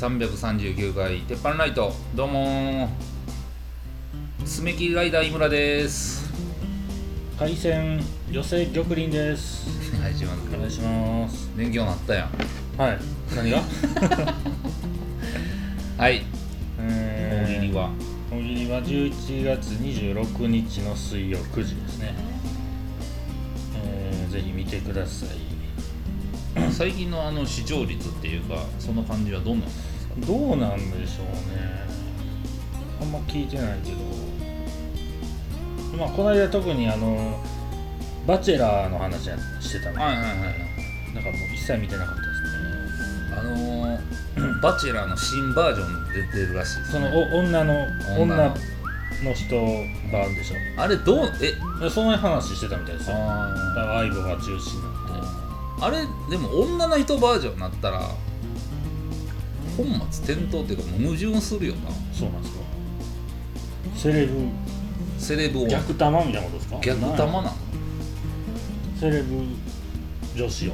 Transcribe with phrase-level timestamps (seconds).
[0.00, 2.88] 第339回鉄板ライトどうもー。
[4.46, 6.32] 爪切りライダー井村です。
[7.38, 8.00] 海鮮
[8.30, 9.92] 寄せ玉林です。
[10.00, 11.50] はい自分お願いします。
[11.54, 12.80] 勉強なったやん。
[12.80, 12.98] はい。
[13.36, 13.60] 何が？
[15.98, 16.22] はい。
[16.78, 17.90] えー大喜利は。
[18.32, 22.14] 大喜利は11月26日の水曜9時ですね。
[23.84, 25.50] えー、ぜひ見てください。
[26.72, 29.89] 最近のあの視聴率っていうかその感じはどんなんですか
[30.26, 31.86] どうなんでしょうね。
[33.00, 33.96] あんま聞いてないけど。
[35.96, 37.38] まあこの間特にあの
[38.26, 39.24] バチェラーの話
[39.60, 40.00] してたの。
[40.00, 40.34] はいはいはい
[41.14, 43.36] なんかもう一切見てなかったですね。
[43.36, 47.10] あのー、 バチェラーの新バージョン出てるらしいですね。
[47.10, 48.54] そのお女の女女の
[49.24, 49.56] の人
[50.12, 50.54] 版でしょ。
[50.76, 51.52] あれどうえ？
[51.82, 53.16] でその話してたみたいですよ。
[53.16, 55.22] だあ相棒が中心になっ
[55.80, 55.86] て。
[55.86, 58.02] あれでも女の人バージョンになったら
[59.84, 61.90] 本末転倒っていうか矛盾するよな。
[62.12, 62.60] そうなんですか
[63.96, 64.34] セレブ。
[65.18, 66.78] セレブを逆玉みたいなことですか？
[66.80, 67.56] 逆玉なの。
[68.98, 69.42] セレブ
[70.34, 70.72] 女子を。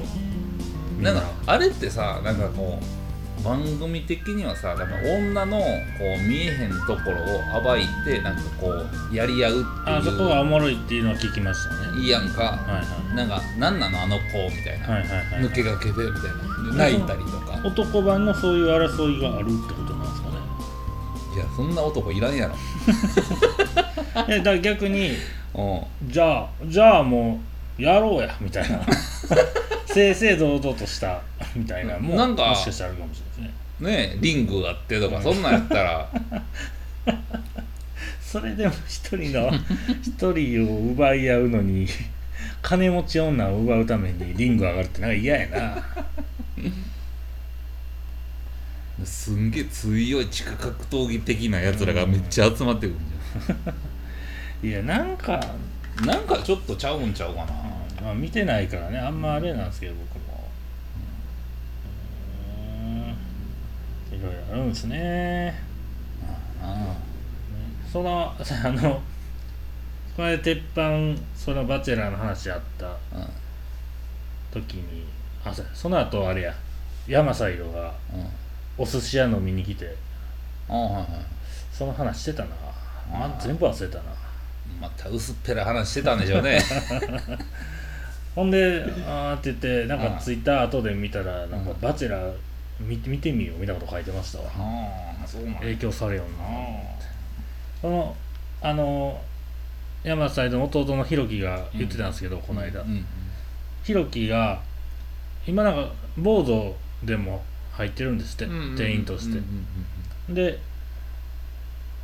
[0.98, 5.64] みなんかあれってさなんかこう番組的にはさなんか女のこ
[6.18, 8.70] う見えへんところを暴いてなんかこ
[9.12, 9.96] うやり合うっていう。
[9.98, 12.00] あそこがおもろいっていうのは聞きましたね。
[12.00, 14.22] いいやんか、はいはいなんか何なのあの子
[14.54, 16.36] みたいな、はいはいはい抜け駆けでみたいな。
[16.72, 20.36] で泣いたりとか男版のそういう争いがあるってことなんですかね。
[21.34, 22.54] いやそんな男いらんやろ。
[24.28, 25.10] いやだから逆に
[25.54, 26.10] うん。
[26.10, 27.40] じゃあじゃあも
[27.78, 28.80] うやろうやみたいな。
[29.86, 31.20] 正々堂々とした
[31.54, 33.90] みたいなもなんかもしかしたらあるかもしれないですね。
[33.90, 36.08] ねえリングがあってとかそんなんやったら。
[38.20, 39.50] それでも一人の
[40.02, 41.86] 一人を奪い合うのに
[42.60, 45.82] 金持ち女を奪うためにリング上がるってなんか嫌やな
[49.04, 52.98] すんげえ強い地下格闘技的なやつらがめっちゃ集まってくるん
[54.62, 57.52] じ いやなんか、ゃんなんかちょっとちゃうんちゃうかな。
[58.02, 58.98] まあ、見てないからね。
[58.98, 60.48] あんまあれなんですけど僕も。
[62.82, 64.18] うーん。
[64.18, 65.60] いろいろあるんですね。
[66.62, 66.94] あ
[67.92, 69.00] その あの
[70.16, 70.90] これ鉄板
[71.34, 73.26] そのバチェラーの話あったあうん。
[74.50, 75.04] 時に
[75.44, 76.54] あそうやその後あれや。
[77.06, 78.26] 山サイドがうん
[78.78, 79.94] お寿司屋飲みに来て。
[80.68, 81.06] あはいはい。
[81.72, 82.48] その話してたな、
[83.10, 83.28] まあ。
[83.38, 84.04] ー全部忘れたな。
[84.80, 86.58] また薄っぺらい話してたんでしょうね。
[88.34, 91.80] ほんであーって言ってなんうんかツイッター後で見たらなんかうん。
[91.80, 92.34] バチェラー
[92.80, 94.44] 見見てみようみたいなこと書いてましたわ。
[94.56, 95.60] ああそうなんや。
[95.60, 96.44] 影響されよんな。
[96.44, 96.96] あ
[97.80, 98.16] その
[98.62, 99.20] あの
[100.02, 103.06] 山サイドの弟のひろきが言ってたんですけど、この間、うんうん
[104.28, 104.60] が
[105.46, 107.40] 今なんかボードでも
[107.76, 109.38] 入ってるんですって、うんうん店員として。
[109.38, 109.66] うん、
[110.28, 110.58] うんで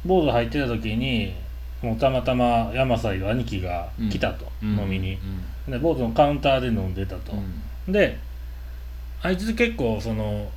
[0.05, 1.33] ボード入ってた時に
[1.81, 4.79] もうたまたま山サイド兄貴が来たと、うん。
[4.79, 5.19] 飲みに、
[5.69, 7.93] でボードのカウンターで飲んでたと、うん。
[7.93, 8.19] で
[9.23, 10.51] あいつ結構その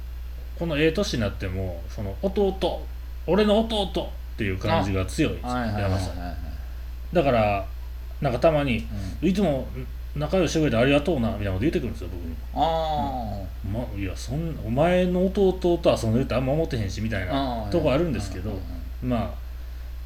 [0.58, 2.82] このええ年になってもその弟
[3.28, 6.36] 俺の弟っていう感じが強い山さん
[7.14, 7.66] だから
[8.22, 8.88] なんかたまに
[9.22, 9.30] うん。
[9.30, 9.68] いつも
[10.16, 12.36] 仲良くしてくれてありがとうなみたいなこと言ってくるんですよ僕に。
[12.54, 18.52] あま、いやそんお前の弟と遊んでるってあんま思ってへんしみたいあなとこあるんですけど
[19.04, 19.46] うんまあ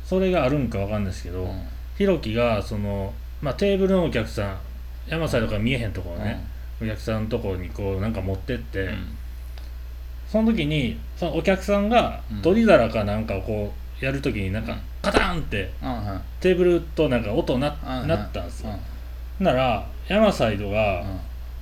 [0.09, 1.62] それがあるんかわかんないですけど、うん。
[1.96, 4.58] ひろきがその、まあ、テーブルのお客さん
[5.08, 6.44] 山サイドから見えへんところね、
[6.82, 9.17] お客さんのところにこうなんか持ってって、うん。
[10.28, 12.41] その時にそのお客さんがうん。
[12.41, 13.72] 取り皿かなんかをこ
[14.02, 14.79] うやる時になんかうん。
[15.03, 18.72] カタンってうんうんテーブルとなんか音な,、うんなったんですよ、
[19.40, 19.46] うん。
[19.46, 21.20] なら山サイドがうん。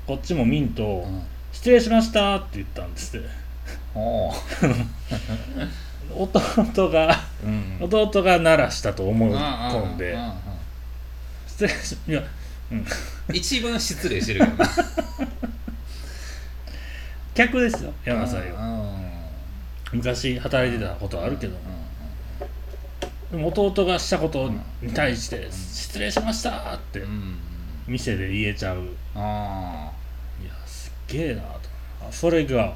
[0.08, 1.22] こっちもミントをうん
[1.52, 3.28] 「失礼しました」って言ったんですって。
[6.16, 7.78] 弟がうん。
[7.82, 10.32] 弟が鳴らしたと思いうんうん込んでうんうん。
[11.48, 12.24] 失礼しいや
[13.34, 14.54] 一番失礼してるよな
[17.36, 18.56] 客ですよ山サイド。
[18.56, 18.88] うん
[19.94, 21.56] 昔働いてたことはあるけど。
[23.32, 24.50] でも弟がしたこと
[24.82, 27.00] に対して「失礼しました」って。
[27.00, 27.38] うん
[27.88, 28.84] 店で言えちゃう。
[29.16, 29.92] あ
[30.42, 31.48] いやすっげえなと。
[32.08, 32.74] あそれが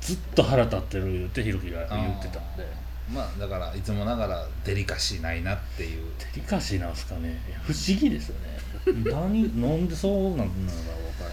[0.00, 2.66] ずっと腹立ってる言ってひろきがあ言ってたんで。
[3.12, 6.04] まあだからいつもながらデリカシーないなっていう。
[6.34, 7.38] デリカシーなんですかね。
[7.62, 8.56] 不思議ですよね。
[9.10, 11.30] 何なんでそうなんだろう分から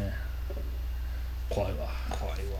[0.00, 0.10] へんわ。
[0.10, 0.14] ね。
[1.50, 1.88] 怖いわ。
[2.10, 2.58] 怖いわ。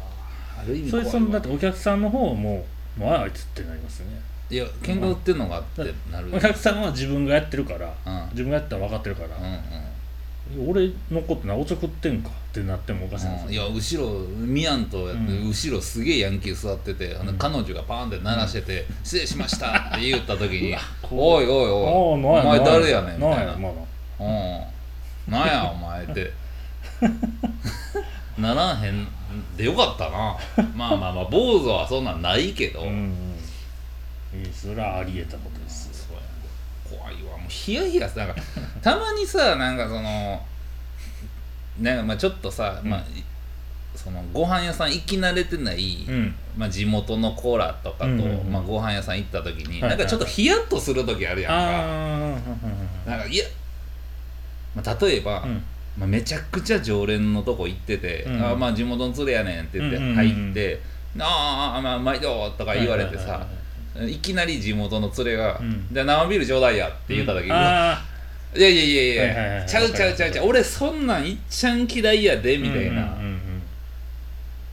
[0.61, 1.13] ある意味そ怖いわ。
[1.13, 2.67] れそのだってお客さんの方も
[2.97, 4.21] もうあいつってなりますよね
[4.51, 6.31] いや喧嘩売ってんのがあってなる。
[6.35, 8.31] お客さんは自分がやってるからうん。
[8.31, 10.71] 自分がやったら分かってるから、うんうん。
[10.71, 13.53] 俺のことなおちょくってんかってなってもおかしいんですうん。
[13.53, 15.49] いや後ろミヤンとやって、うん。
[15.49, 17.39] 後ろすげえヤンキー座ってて、あのうん。
[17.39, 20.81] 彼女がパーンって鳴らしてて「失礼しました」って言った時に うわ
[21.11, 23.57] 「おいおいおいおお前誰やねん」みなたいな。
[23.57, 23.75] んやまだ
[25.29, 25.33] 「うん。
[25.33, 26.33] なんやお前」って。
[28.39, 29.07] ならへん。
[29.57, 30.37] でよかったな。
[30.77, 33.34] まあまあまあ坊主はそんなんないけど、うん
[34.35, 34.45] うん。
[34.45, 36.09] いいそれはあり得たことです
[36.89, 38.19] 怖いわもうヒヤヒヤす。
[38.19, 38.35] なんか
[38.83, 40.43] たまにさなんかその
[41.81, 42.91] なんかまあちょっとさ、うん。
[42.91, 43.05] まあい
[43.97, 46.35] そのご飯屋さん行き慣れてない、うん。
[46.57, 48.53] まあ、地元の子らとかと、うんうんうん。
[48.53, 49.91] まあ、ご飯屋さん行った時に、はいはい。
[49.91, 51.57] なんかちょっとヒヤッとする時あるやんか、
[53.07, 53.45] あなんかいや、
[54.75, 55.63] まあ、例えば、あうん。
[55.97, 58.45] まあ、めちゃくちゃ常連のとこ行ってて「うん。
[58.45, 60.81] あまあ地元の連れやねん」って言ってうんうんうん入って
[61.21, 63.64] 「ああまあ毎度」とか言われてさ、はいはいはいい
[64.21, 68.03] きなり地元の連れがうん「じゃあ生ビールちょうだいや」って言った時、うわあ
[68.57, 70.47] いやいやいやいや、はいはいはいちゃうちゃうちゃうちゃう。
[70.47, 73.41] 俺そんなんいっちゃん嫌いやでーみたいな、うんうん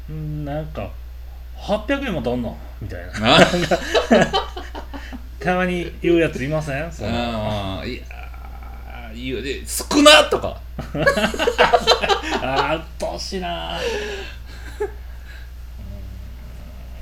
[0.09, 0.45] うんうん。
[0.45, 0.89] なんか
[1.57, 2.57] 800円もとんの？
[2.81, 3.37] みたいな。
[3.37, 3.39] あ
[5.39, 6.91] たまに言うやついません？
[6.91, 7.09] その。
[7.81, 10.59] あいやーいいよで少なとか。
[12.41, 13.79] あーうっとうしいな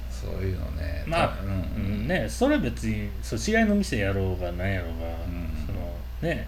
[0.10, 1.04] そういうのね。
[1.06, 1.69] まあうん
[2.10, 5.50] ねそれ別にそう違いの店やろうがなんやろうが、ん。
[5.66, 6.48] そのね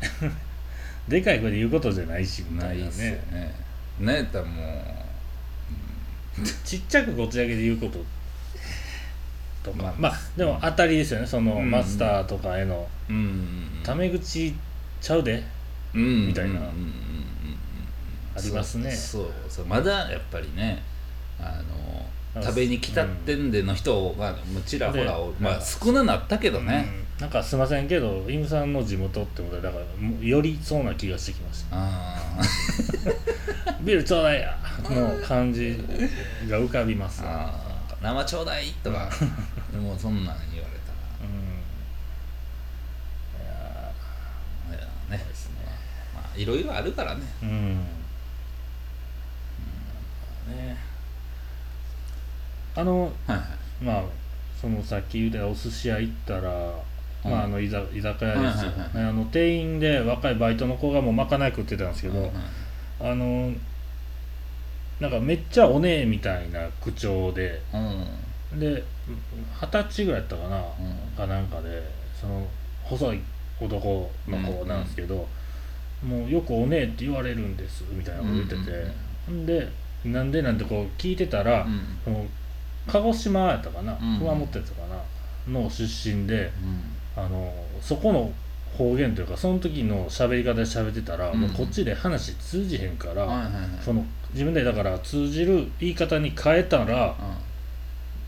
[1.08, 3.22] でかい声で言うことじゃないしみたいなないっすよね。
[3.32, 3.54] ね
[4.00, 5.06] なんやったらも
[6.66, 8.04] ちっちゃくこっちだけで言うこと。
[9.64, 9.84] とか。
[9.84, 10.20] まあまあ。
[10.36, 11.28] でも当たりですよね。
[11.28, 11.70] その、うん。
[11.70, 12.88] マスターとかへの。
[13.84, 14.56] タメ口
[15.02, 15.44] ちゃうで。
[15.94, 16.28] うん。
[16.28, 16.62] みたいな。
[16.62, 18.92] ありますね。
[18.92, 19.32] そう。
[19.50, 19.66] そう。
[19.66, 20.82] まだやっぱりね
[21.40, 26.88] ああの食べに来たってんでの人がもちらほらでまあ少ななったけどね、
[27.20, 27.22] うん。
[27.22, 29.84] なんかすいませんけどイムさんの地元ってことでだから
[30.26, 32.40] よりそうな気がしてきましあ
[33.66, 34.58] たビールちょうだいや
[34.90, 35.78] の感じ
[36.48, 37.24] が浮かびます。
[38.02, 39.10] 生ちょうだいとか
[39.72, 40.94] でもそんなん言われた
[41.24, 41.62] うん。
[43.44, 43.92] いや
[44.72, 45.24] らいやね。
[45.28, 45.56] ですね。
[46.16, 47.22] まあいろいろあるからね。
[47.44, 47.76] うん。
[50.56, 50.91] ね
[52.76, 53.84] あのはいはい。
[53.84, 54.04] まあ
[54.60, 56.52] そのさっき言ったお寿司屋行ったら、
[57.24, 62.32] まああの居酒居酒屋ですよ、はいはいはいねあの店員で若いバイトの子がもうまかない食ってたんですけど、うんうん。
[63.12, 63.52] あの
[65.00, 68.84] なんかめっちゃおねえみたいな口調でうんで
[69.60, 70.64] 二十歳ぐらいやったかな、うん。
[71.18, 71.82] かなんかで
[72.20, 72.46] その
[72.84, 73.22] 細い
[73.60, 75.28] 男の子なんですけど、
[76.06, 79.68] もうよくおねえって言われるんですみたいなこと言ってて、んで
[80.06, 82.30] なんでなんてこう聞いてたら、うん
[82.88, 84.18] 鹿児島やったかな、うん。
[84.20, 86.52] 熊本やったかなの出身で
[87.16, 87.24] うん。
[87.24, 88.32] あのそこの
[88.78, 91.42] 方言というかその時の喋り方で喋ってたら、うん。
[91.42, 93.50] もうこっちで話通じへんから、
[93.84, 97.16] その自分でだから通じる言い方に変えたら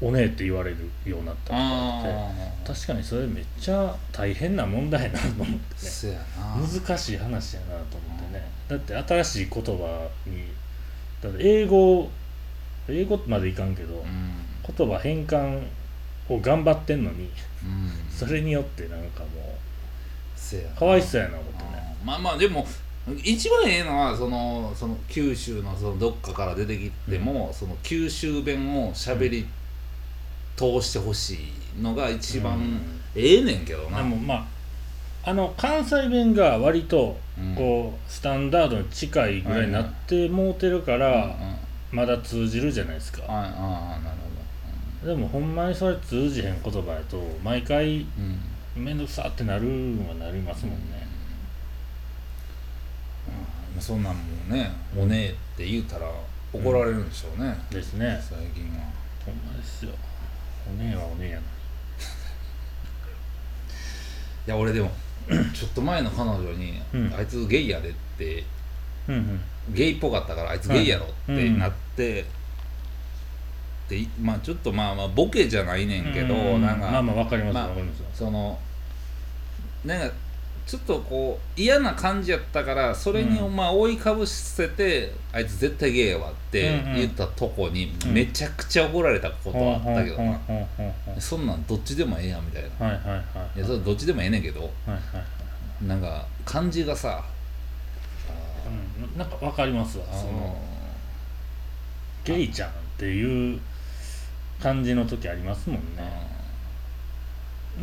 [0.02, 5.60] うん「おねえ」って言われるようになったとかあってあ確かにそれめっちゃ大変な問題やなと思ってね。
[6.38, 8.46] 難しい話やなと思ってね。
[8.68, 10.48] だって新しい言葉に
[11.22, 12.10] だって英語
[12.90, 15.64] 英語までいかんけど、うん言葉変換
[16.30, 17.30] を頑張ってんのに
[17.64, 17.92] うん。
[18.10, 19.28] それによってなんかも
[20.76, 21.96] うかわいそうやな思ってね。
[22.04, 22.68] まあまあでも
[23.24, 29.48] 一番ええのはそのその九州のそのどっかから出てきても、その九州弁を喋り
[30.56, 31.38] 通してほし
[31.78, 33.02] いのが一番うん。
[33.16, 34.36] ええねんけどな、でもま
[35.26, 37.56] ああの関西弁が割とうん。
[37.56, 41.36] こうスタンダードに近いぐらいになってもうてるかうんら
[41.92, 43.24] まだ通じるじゃないですか。
[43.28, 44.18] あああなる
[45.06, 48.06] でもほんまにそれ通じへん言葉やと毎回
[48.76, 51.08] 面倒くさってなるんはなりますもんね。
[53.74, 56.10] まあそんなんもね「おねえ」って言うたら
[56.54, 58.20] 怒られるんでしょうね、ですね。
[58.22, 58.84] 最近は。
[59.26, 59.92] ほんまですよ。
[60.70, 61.44] お姉はお姉やない
[64.46, 64.92] や俺でも
[65.54, 67.14] ちょっと前の彼女に、うん。
[67.16, 68.44] あいつゲイやでって
[69.08, 69.42] うんうん。
[69.74, 72.26] ゲイっぽかったからあいつゲイやろってなって、
[74.02, 78.04] でまあちょっとまあまあボケじゃないねんけど、うなんか、まあまあわかりますまあわかります。
[78.14, 78.58] その
[79.86, 80.14] なんか
[80.66, 86.96] ちょっとこう嫌な感じやったからそれにうまあ覆いかぶせて、あいつ絶対ゲイやわってうんうん。
[86.96, 88.14] 言ったとこにうん。
[88.14, 90.68] めちゃくちゃ怒られたことはあったけどな、ほん
[91.20, 93.60] そんなんどっちでもええやんみたいな、はいはいはいい。
[93.60, 94.68] やそれどっちでもええねんけどは
[95.82, 97.26] いなんか感じがさ
[98.66, 100.58] うんなんかわかりますわあそのの
[102.24, 103.60] ゲイちゃんっていう
[104.64, 106.26] 感じの時ありますもんね。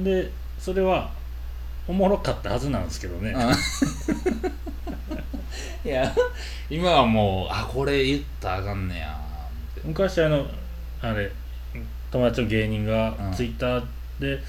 [0.03, 1.11] でそれは
[1.87, 3.35] おもろかったはずなんですけどね。
[3.37, 3.53] あ
[5.85, 6.15] いや
[6.71, 9.21] 今はもうあこれ言ったらあかんねや
[9.85, 10.47] 昔あの
[11.03, 11.31] あれ
[12.11, 13.35] 友達の芸人がうん。
[13.35, 13.85] ツイッター
[14.19, 14.43] で、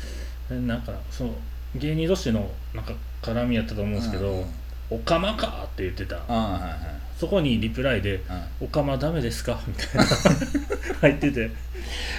[0.49, 1.35] なんかその
[1.75, 4.45] 芸人同士のなんか絡みやったと思うんですけどうんうん
[4.91, 6.17] 「おかまか!」って言ってた。
[6.27, 6.71] あはいはい。
[7.17, 8.21] そこにリプライでうん
[8.65, 10.03] 「おかまダメですか?」みたいな。
[11.01, 11.49] 入ってて。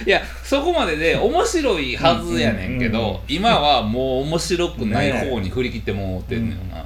[0.05, 6.85] いやそこまでで面白いはずやねんけど、うんうんうん今はもう面白くない方に振り切ってもうてんねんな、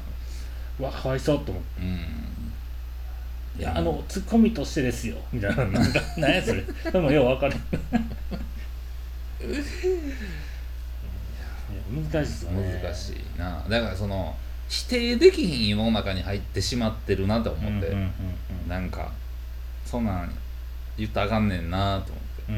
[0.79, 1.81] うわかわいそうと思って。
[1.81, 1.99] うん
[3.59, 5.65] 「いやあのツッコミとしてですよ」みたいな。
[5.65, 6.63] なんか何やそれ。
[6.91, 7.55] でもよう分かる
[9.41, 9.55] い
[11.75, 12.81] や難しいですよね。
[12.83, 13.65] 難しいな。
[13.69, 19.11] だからその否定できひん世の中に入ってしまってるなと思って、うんうんうんなんか
[19.85, 20.31] そんなん
[20.97, 22.43] 言ったらあかんねんなと思って。
[22.49, 22.55] うん。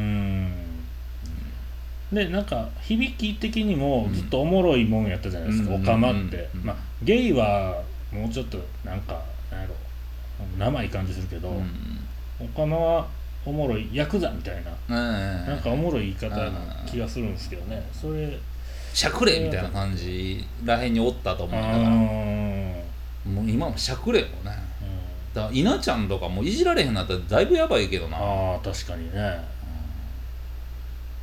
[2.12, 2.16] うん。
[2.16, 6.30] でなんか響き的にもずっとおもろいもんやったじゃないですか、うんおかまっうん。
[6.30, 9.76] て、うんまあゲイはもうちょっとなんかなんやろ。
[10.58, 11.70] 生い感じするけど、うん
[12.40, 13.08] おかまは
[13.46, 14.72] おもろいヤクザみたいな。
[14.88, 16.52] うんなんかおもろい言い方な
[16.88, 17.88] 気がするんですけどね。
[17.94, 18.40] それ
[19.00, 24.34] しゃくれみたいな感じらへんにおったと思うんだからもう今もしゃくれもね。
[24.44, 25.34] うん。
[25.34, 28.18] だから稲ちゃんとかもういじられへんなったらだいぶやばいけどな。
[28.18, 29.42] あー確かにね。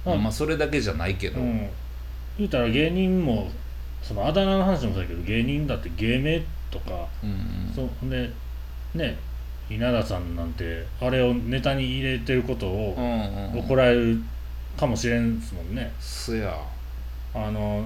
[0.07, 1.69] まあまあそれだけじゃないけど、うん。
[2.39, 3.51] 言うたら芸人も
[4.03, 6.41] そのあだ名の話もそうだけど芸人だって芸名
[6.71, 8.31] とかうんそうほんで
[8.95, 9.19] ね
[9.69, 13.59] 稲田さんなんてあれをネタに入れてることをうんうんうん。
[13.59, 14.23] 怒られる
[14.79, 15.93] かもしれんですもんね。
[16.01, 16.57] そや
[17.37, 17.85] あの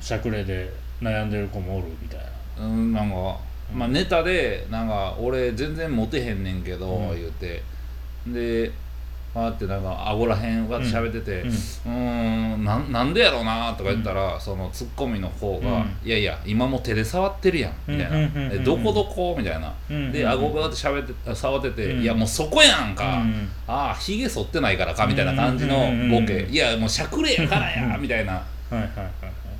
[0.00, 0.70] しゃくれで
[1.02, 2.20] 悩んでる子もおるみたい
[2.58, 2.64] な。
[2.64, 3.38] うんなんか、
[3.72, 3.78] うん。
[3.78, 7.16] まあネタでなんか俺全然モテへんねんけど、うん。
[7.16, 7.62] 言うて。
[8.26, 8.70] で
[9.36, 11.48] あーってなんか顎らへんわって喋ってて、うん。
[11.48, 15.96] うーんなんなんでやろうなとか言ったら、そのツッコミの方が、うん。
[16.04, 19.34] いやいや今も手で触ってるやんみたいな、どこどこ？
[19.36, 22.02] みたいな、うんで顎バーって喋って触ってて、うん。
[22.02, 23.48] いやもうそこやんか、うん。
[23.66, 28.40] ああひげ剃ってないからかみたいな感じのボケ、うんいやもうしゃくれやからや みたいな
[28.70, 29.12] はいはいはいはい。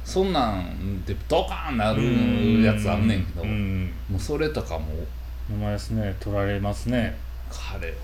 [0.05, 4.87] そんなんでドカーンなるやつあんねんけど、うんうんもうそれとかも
[5.51, 7.17] 名前ですね取られますね。
[7.51, 7.95] 彼はなんか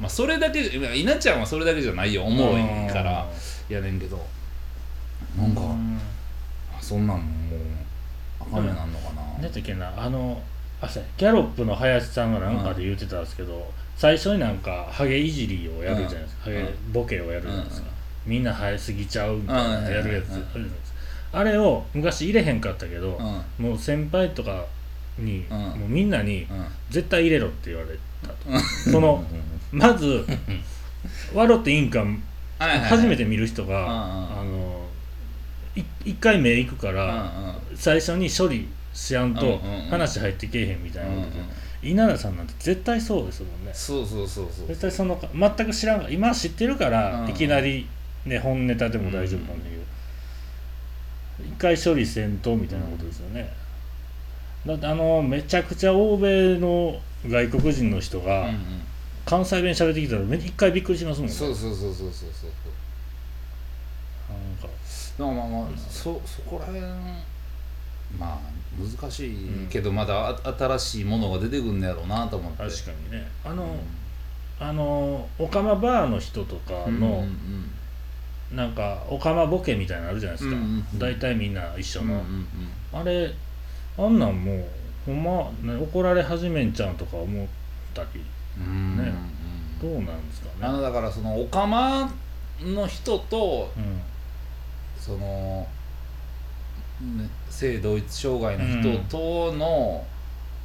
[0.00, 2.24] まあそれだけ稲ちゃんはそれだけじゃないよ。
[2.24, 3.26] おもろいから
[3.68, 4.24] やねんけど。
[5.36, 5.98] なんか、うん。
[6.80, 7.24] そんなんも
[7.56, 7.60] う
[8.40, 9.92] あかんめなんのかな、何やったっけな。
[9.96, 10.40] あの
[10.80, 11.08] あそうや。
[11.16, 16.56] ギャロップの林さんがなんかで言ってたんですけど、最初になんかハゲいじりをやるじゃないですか、うん。
[16.56, 17.88] ハゲボケをやるじゃないですか、
[18.28, 20.98] みんな生えすぎちゃうみたいなうんやるやつうんあるじゃないですか。
[21.32, 23.18] あれを昔入れへんかったけど、
[23.58, 23.64] うん。
[23.64, 24.64] もう先輩とか
[25.18, 25.58] に、うん。
[25.58, 26.66] もうみんなにうん。
[26.90, 28.34] 絶対入れろって言われたと、
[28.90, 29.24] その
[29.72, 30.24] まず
[31.34, 32.04] 笑っていいんか
[32.58, 34.86] 初めて見る人が、あの
[35.76, 41.10] い一回目行くから、最初に処理しやんと話入ってけえへんみたいな
[41.82, 43.70] 稲田さんなんて絶対そうですもんね。
[43.72, 44.66] そうそうそうそう。
[44.66, 47.28] 絶対その全く知らん今知ってるから、うん。
[47.30, 47.86] いきなり
[48.26, 49.82] ね本ネタでも大丈夫なんだけど、
[51.48, 53.52] 一回処理せんとみたいなことですよね、
[54.66, 58.54] だってあのめちゃくちゃ欧米の外国人の人がうんうん。
[59.28, 61.34] 関西弁喋ってきたらめ一回びっくりしますもんね。
[61.34, 62.50] そうそうそうそうそうそう
[64.32, 64.68] なんか。
[65.18, 66.80] まあまあまあそそこら辺
[68.18, 68.38] まあ
[68.78, 69.36] 難しい
[69.68, 72.58] けどまだあ新しいものが出てくんねやろうなと思って。
[72.62, 73.28] 確かにね。
[73.44, 73.76] あの、
[74.58, 77.70] あのオカマバーの人とかうんの、うんうん
[78.54, 80.98] なんかオカマボケみたいなのあるじゃないですか、うんうんうん。
[80.98, 82.46] 大体みんな一緒の、うんうん
[82.92, 83.00] うん。
[83.00, 83.34] あれ
[83.98, 84.64] あんなんもう
[85.06, 87.46] ほんま、ね、怒られ始めんちゃうんとか思っ
[87.92, 88.20] たり
[88.58, 89.12] うんね
[89.82, 89.92] うん。
[89.92, 90.52] どうなんですかね。
[90.62, 92.10] あのだからそのオカマ
[92.62, 94.00] の人とうん。
[94.98, 95.66] その、
[97.00, 100.04] ね、性同一障害の人との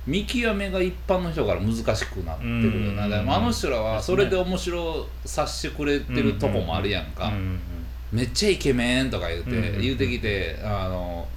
[0.06, 3.32] 見極めが一般の人から難しくなってるよな、うん。
[3.32, 7.60] あの人らはそれで面白させてくれてるとこもあるやんか、うん
[8.14, 11.28] めっちゃイケメンとか言うて、うん言うてきてあの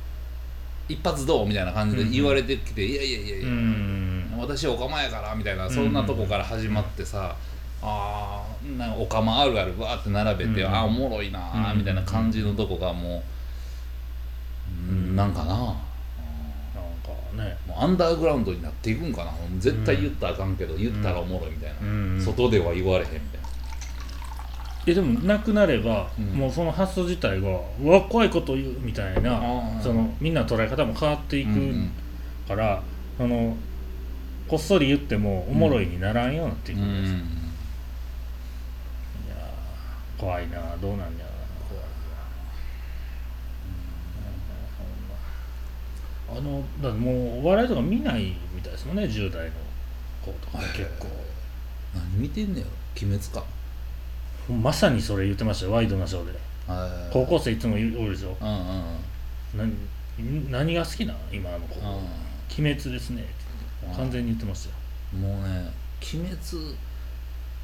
[0.88, 3.48] 一発どうみたいな感じで言われてきて、いやいやいやいや、
[4.38, 7.34] 私オカマやからみたいなそんなとこから始まってさ、
[7.82, 13.22] あーなんかオカマあるあるわーって並べて、うんあーおもろいなみたいな感じのとこがも
[14.88, 15.26] う、うん、な。
[15.26, 15.74] んかななんか
[17.34, 19.32] ねもうアンダーグラウンドになっていくんかな。
[19.58, 22.20] 絶対言ったらあかんけど、言ったらおもろいみたいな、うん。
[22.22, 23.45] 外では言われへんみたいな。
[24.86, 26.26] えでもなくなれば、うん。
[26.26, 27.48] もうその発想自体が
[27.82, 29.82] うわ怖いこと言うみたいなあー。
[29.82, 31.90] そのみんな捉え方も変わっていくうんうん。
[32.46, 32.82] から、
[33.18, 33.56] あの
[34.46, 37.16] こっそり言ってもおもろいにならんようになっていくです、い
[39.28, 39.34] や
[40.16, 41.06] 怖いなどうなんや
[46.28, 46.38] ろな。
[46.38, 49.52] あのだってもうお笑いとか見ないみたいですもんね10代の
[50.24, 50.58] 子とか。
[50.58, 51.08] 結構。
[51.94, 53.44] 何見てんねやろ鬼滅か
[54.48, 55.72] まさにそれ言ってましたよ。
[55.72, 56.32] ワイドなショーで。
[56.68, 57.12] はい。
[57.12, 58.36] 高校生いつも言うでしょ。
[58.40, 59.78] うんうん。
[60.18, 61.16] 何何が好きなん？
[61.32, 63.24] 今の子う鬼滅ですね。
[63.88, 64.76] うん完全に言ってましたよ。
[65.20, 65.70] んもうね
[66.14, 66.36] 鬼滅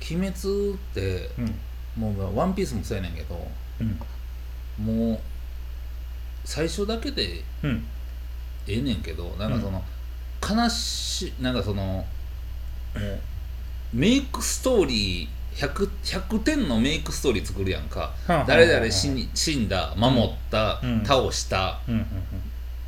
[0.00, 1.54] 鬼滅ってうん。
[1.96, 3.46] もうワンピースもそうやねんけど
[3.80, 3.84] う
[4.82, 4.84] ん。
[4.84, 5.20] もう
[6.44, 7.86] 最初だけでうん。
[8.66, 9.82] ええねんけどなんかその、
[10.40, 12.06] 悲しいなんかそのも
[12.94, 13.20] う
[13.92, 18.12] メイクストーリー 100, 100点のメイクストーリー作るやんか。
[18.46, 21.04] 誰々死に死んだ守った、うん。
[21.04, 21.80] 倒した。
[21.88, 22.06] うんうん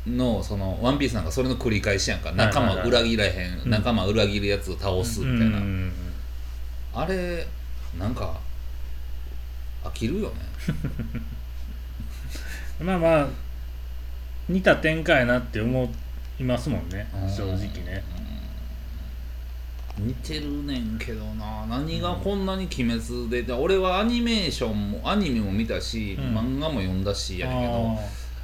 [0.05, 2.31] のそのワンピースなんかそれの繰り返しやんか。
[2.33, 3.69] 仲間裏切らへん、うん。
[3.71, 5.91] 仲間裏切るやつを倒すうんみたいな、うんうん
[6.93, 7.45] あれ
[7.99, 8.39] なんか
[9.83, 10.35] 飽きるよね。
[12.79, 13.27] う んまあまあ
[14.47, 15.91] 似た展開やなって思
[16.39, 17.07] いますもんね。
[17.13, 17.29] うん。
[17.29, 18.03] 正直ね
[19.97, 21.65] 似てるねんけどな。
[21.67, 26.37] 何がこんなに鬼滅でで俺はアニメーションもアニメも見たし、うん。
[26.37, 27.99] 漫画も読んだしやねんけど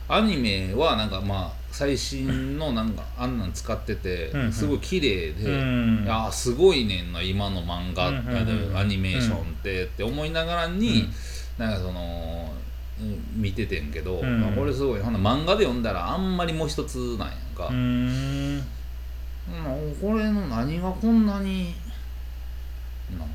[0.08, 4.54] アニメはなんかまあ最新のなんかあんなん使っててうんうん。
[4.54, 6.06] すごい綺麗で、うん。
[6.08, 8.78] あーすごいねんな今の漫画、うんうんうん。
[8.78, 11.10] アニメーションって、って思いながらに、
[11.58, 12.54] なんかその、
[13.00, 14.42] うん見ててんけど、うん。
[14.42, 15.02] まあこれすごい。
[15.02, 17.70] ほんな漫画で読んだらあんまりもう一つなんやんか、
[20.02, 21.76] これの何がこんなに
[23.12, 23.26] なんか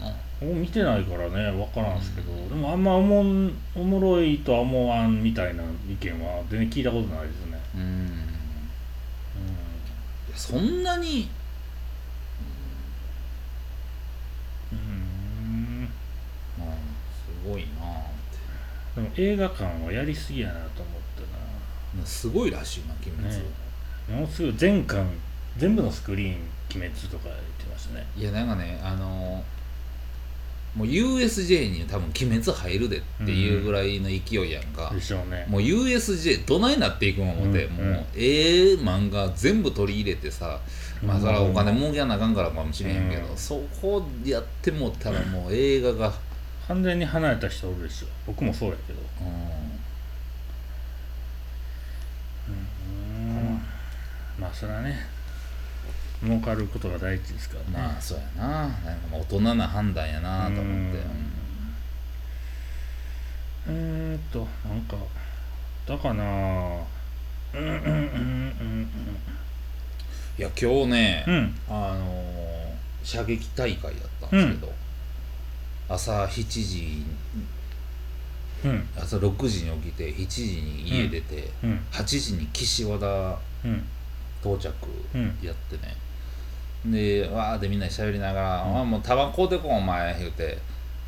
[0.00, 7.52] なって僕見てないからね分からんすけど、でもあんまおもんおもろいとは思わんみたいな意見は全然聞いたことないですね。
[7.74, 7.88] なうん。
[10.28, 11.28] いやそんなに
[14.72, 14.78] うん。
[14.78, 15.88] うん。
[16.58, 16.68] まあ
[17.12, 17.68] すごいなっ
[18.94, 19.00] て。
[19.00, 21.06] でも映画館はやりすぎやなと思って
[22.04, 23.30] すごいらしいな鬼滅、ね。
[23.30, 23.42] な
[24.08, 25.06] ものすごい全巻
[25.56, 26.36] 全部のスクリーン
[26.74, 28.06] 鬼滅とか言ってましたね。
[28.16, 29.42] いやなんかねあの
[30.76, 35.46] もう USJ に多分鬼滅入るでっていうぐらいの勢いやんか、でしょうね。
[35.48, 37.76] もう USJ どないなっていくん思って、うん。
[37.76, 40.60] もうええ漫画全部取り入れてさ、
[41.02, 43.36] まあそれはお金儲けやなあかんからかもしれへんけど、うん。
[43.38, 46.12] そこやってもったらもう映画が、
[46.68, 48.06] 完全に離れた人おるでしょ。
[48.26, 48.98] 僕もそうやけど。
[49.22, 49.65] うんうん
[54.38, 54.98] まあそれはね
[56.22, 57.68] 儲かることが第一ですからね。
[57.72, 58.48] まあそうやな。
[58.62, 58.78] なんか
[59.10, 60.98] まあ大人な判断やなと思って、
[63.68, 64.96] うーんとなんか
[65.86, 66.22] だかな
[67.54, 68.88] うんうんうんうん
[70.38, 71.34] いや今日ね、うん。
[71.34, 72.46] うんあのー
[73.04, 74.72] 射撃大会やったんですけど、
[75.88, 77.06] 朝7時
[78.64, 78.88] うん。
[78.98, 81.80] 朝6時に起きて7時に家出て、うん。
[81.92, 83.84] 8時に岸和田うん
[84.46, 84.70] 到着
[85.14, 85.38] うん。
[85.42, 85.96] やってね、
[86.84, 88.80] でわーってみんなで喋りながら「うん。
[88.80, 90.58] あもうタバコ買うてこお前」言うて。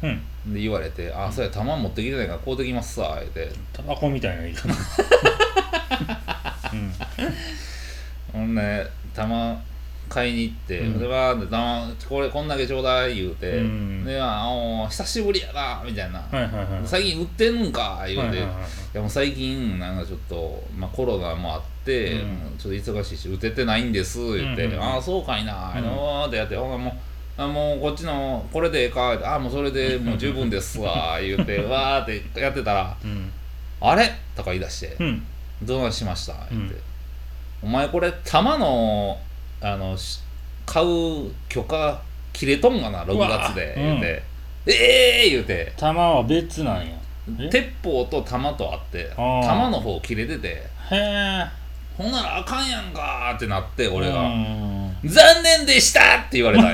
[0.02, 0.22] うん。
[0.54, 3.50] で言われて「あそうや玉持ってきてないから買うてきますわ」言うて。
[3.72, 4.68] タバコみたいな言い方。
[6.72, 6.92] うん。
[8.32, 9.60] ほんで玉
[10.08, 10.98] 買いに行って、うん。
[10.98, 14.04] でわーって玉これこんだけちょうだい言うて、うん。
[14.04, 14.46] であ
[14.88, 18.46] 久しぶりやなみたいな、はいはいはい最近売ってんのか言うて、はいはいはいい。
[18.94, 22.28] やもう最近なんかちょっと、まあ、コロナもあって、うん。
[22.28, 24.84] もうちょっと忙しいし打ててないんです言って「うんうんうん。
[24.84, 25.84] ああそうかいな」うん。
[25.84, 26.92] のーってやって「ほなもう
[27.42, 33.30] あもうこっちのこれでええか」ああもうそれでもう十分ですわ」 言うてわーってやってたらうん
[33.80, 34.96] 「あれ?」とか言い出して。
[34.98, 35.26] うん
[35.62, 36.80] 「どうなしました?」言って、うん。
[37.60, 39.18] お前これ玉の
[39.60, 40.20] あのし
[40.66, 42.00] 買う許可
[42.32, 44.22] 切れとんがな6月で」うわ言うて
[44.66, 45.72] 「ええー!」言うて。
[45.76, 46.92] 玉は別なんや。
[47.40, 49.46] え鉄砲と弾とあってあー。
[49.46, 50.48] 弾の方切れてて。
[50.48, 51.44] へえ
[51.96, 56.72] ほんならあかんやんかーってなって俺うがん「残念でした!」って言われたん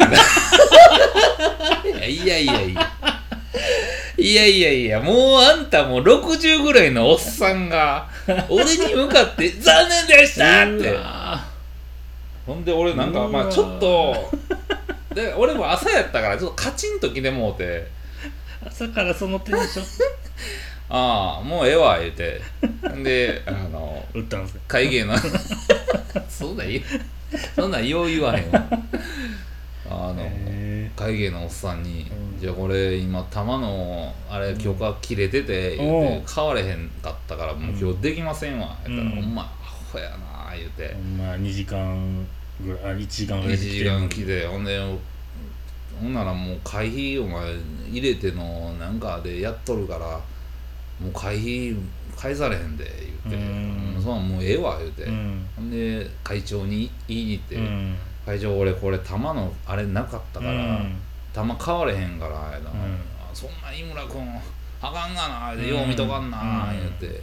[1.98, 2.90] やいや いやいやいや。
[4.16, 8.06] いやいやいやもうあんたもう60ぐらいのおっさんが
[8.48, 10.90] 俺に向かって「残念でした!」って。
[10.90, 11.42] うわ
[12.46, 14.14] ほんで俺なんかまあちょっと
[15.14, 17.86] で俺も朝やったからちょっとカチンときてもうて。
[18.66, 19.84] 朝からそのテンション？
[20.90, 22.40] ああもうええわ言うて。
[23.02, 24.60] であの打ったんですね。
[24.68, 25.14] 会計の。
[26.28, 26.68] そんなん
[27.56, 28.64] そんなんよう言わへんわ。
[29.90, 32.40] あのへ会計のおっさんに「うん。
[32.40, 35.86] じゃあこれ今玉のあれ許可切れてて」言
[36.18, 39.18] うて「買われへんかったからもう今日できませんわ」言ったら「うん。
[39.18, 39.48] お前ア
[39.92, 40.16] ホやな」
[40.56, 40.94] 言うて。
[40.94, 42.26] ほんま2時間
[42.62, 44.80] ぐらいあ1時間ぐら1いで時間来てほんで
[46.00, 47.54] ほんならもう会費お前
[47.90, 50.20] 入れてのなんかでやっとるから
[51.00, 51.76] もう会費
[52.16, 52.84] 返されへんで
[53.24, 53.94] 言うて、うん。
[53.96, 55.46] うんそんなんもうええわ言うて、うん。
[55.56, 57.96] ほんで会長に言いに行って、うん。
[58.24, 60.96] 会長俺これ玉のあれなかったから、うん。
[61.32, 62.98] 玉買われへんからやな、ん。
[63.32, 64.22] そんな井村君
[64.80, 66.78] あかんがなでよう見とかんなうん。
[66.78, 67.22] 言うて、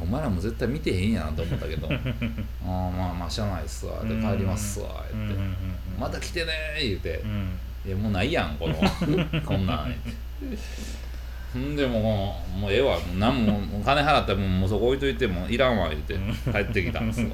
[0.00, 1.88] お前らも絶対見てへんやなと思ったけど。
[1.90, 4.02] ああまあまあしゃあないっすわ。
[4.04, 5.04] で帰りますわ。
[5.12, 5.40] 言って、うん。
[5.40, 5.56] うんうん
[5.98, 7.58] また来てね言うて、うん。
[7.86, 8.74] いやもうないやんこの
[9.42, 9.94] こんなん
[11.52, 12.98] ほんでもうもうええわ。
[12.98, 16.14] もう何も金払ったらもうそこ置いといてもいらんわ言うて。
[16.52, 17.28] 帰ってきたんですよ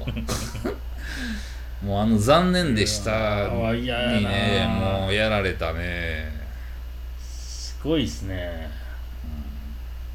[1.83, 3.47] もうあの残念でした。
[3.47, 6.31] にねもうやられたね。
[7.19, 8.67] すごいっすね。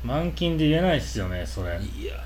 [0.03, 1.79] 満金で言えないっすよねそれ。
[1.81, 2.17] いや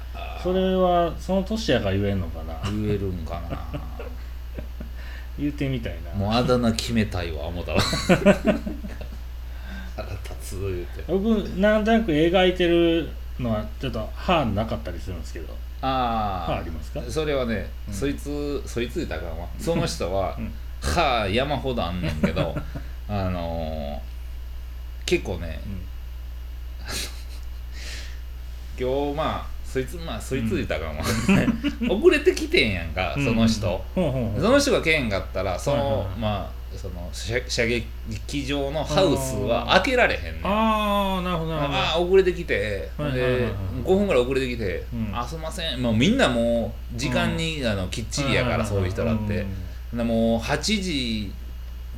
[0.43, 2.55] それはその年やから言えんのかな？
[2.71, 3.59] 言えるんかな。
[5.39, 6.13] 言ってみたいな。
[6.15, 7.81] もうあだ名決めたいわ思ったら
[9.97, 11.05] 腹立つ言うて。
[11.09, 11.25] 僕
[11.59, 15.55] なんとなく描いてるのはちょっと歯なかったりするんですけど。
[15.83, 17.03] ああ歯ありますか？
[17.09, 17.95] それはね、うん。
[17.95, 19.47] そいつそいつ言ったかんわ。
[19.59, 22.55] その人は、うん歯山ほどあんねんけど
[23.09, 25.59] あのー結構ね
[28.79, 30.97] 今日まあそいつまあそいつ言ったかん。
[30.97, 31.03] わ、
[31.91, 40.33] 遅れてきてんやんかその人、その人がけえんかったらその、まあその射射撃場のハウスは開けられへんねん。
[40.45, 41.79] ああなるほどなるほど。
[41.79, 43.41] ああ遅れてきて、はいはいはいはい。
[43.41, 43.47] で
[43.85, 45.11] 5分ぐらい遅れてきて「うん。
[45.13, 49.45] あすいません」もうみんなもう時間に、あのきっちりやから、そういう人だって、
[49.95, 51.33] でもう8時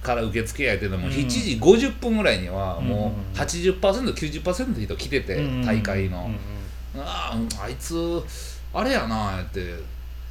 [0.03, 1.13] から受付やってるのもうん。
[1.13, 5.65] 7時50分ぐらいにはもうんう 80%90% の人来てて、うん。
[5.65, 6.58] 大会の、うんうん
[7.05, 8.23] あああいつ
[8.73, 9.75] あれやなやって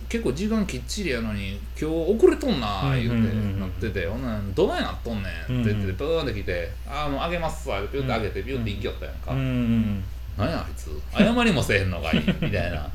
[0.10, 3.24] 結構時間きっちりやのに今日遅れとんな言うてうんうんうん。
[3.24, 5.96] うんなっててほんならどないなっとんねんって言ってうんうん。
[5.96, 10.04] プーンって来て「ああもうあげますわ」ピュッてあげてピュッて行きよったやんか、うんうん。
[10.38, 10.90] なんやあいつ。
[11.12, 12.90] 謝りもせえへんのかい みたいな。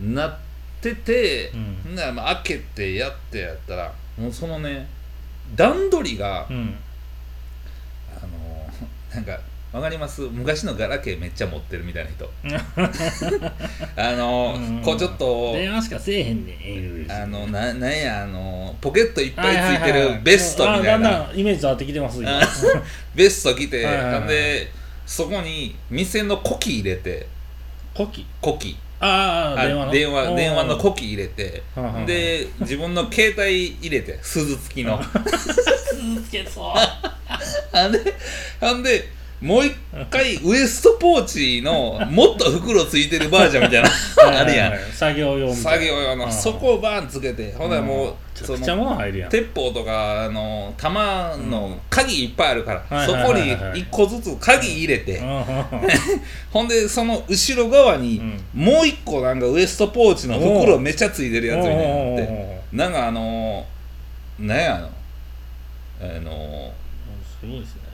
[0.00, 0.38] なっ
[0.80, 1.50] てて、
[1.84, 1.94] うん。
[1.94, 4.88] ならまあ開けてやってやったらもうそのね
[5.54, 6.74] 段取りが、うん。
[8.16, 8.70] あの
[9.14, 9.38] なんか
[9.72, 10.20] わかります。
[10.20, 12.30] 昔のガラケーめっちゃ持ってるみたいな人。
[13.96, 14.82] あの、うん。
[14.82, 22.20] こうちょっと電話しかせえへんねんあのななんやあのポケットいっぱいつはいてるベストみたいあだんなだんイメージ変わってきてます
[23.14, 24.14] ベスト着て、はいはいはい。
[24.18, 24.72] ほんで
[25.06, 27.26] そこに店のコキ入れて。
[27.94, 28.26] コキ？
[28.42, 28.76] コキ。
[29.00, 29.92] あああ電話の？
[29.92, 31.62] 電話電話のココキ入れて。
[32.06, 35.00] で自分の携帯入れて鈴付きの。
[35.12, 36.74] 続けそう。
[37.72, 38.14] あんで
[38.60, 39.74] あんでもう一
[40.08, 43.90] 回ウエストポーチの もっと袋ついてるバージョンみたいな。
[44.40, 44.92] あるやん。
[44.92, 45.70] 作業用みたいな。
[45.72, 46.24] 作業用の。
[46.26, 46.32] うん。
[46.32, 53.70] そこをバーンつけてほんならもうその鉄砲とかあの弾の鍵いっぱいあるから、はいそこにはいはい。
[53.70, 55.20] はい一個ずつ鍵入れて、
[56.52, 58.18] ほんでその後ろ側に
[58.54, 58.64] うん。
[58.64, 64.88] もう一個なんかウエストポーチの袋めっちゃついてるやつみたいなのってなんかあのー、なんやあの
[66.00, 66.72] あの
[67.40, 67.91] すごいですね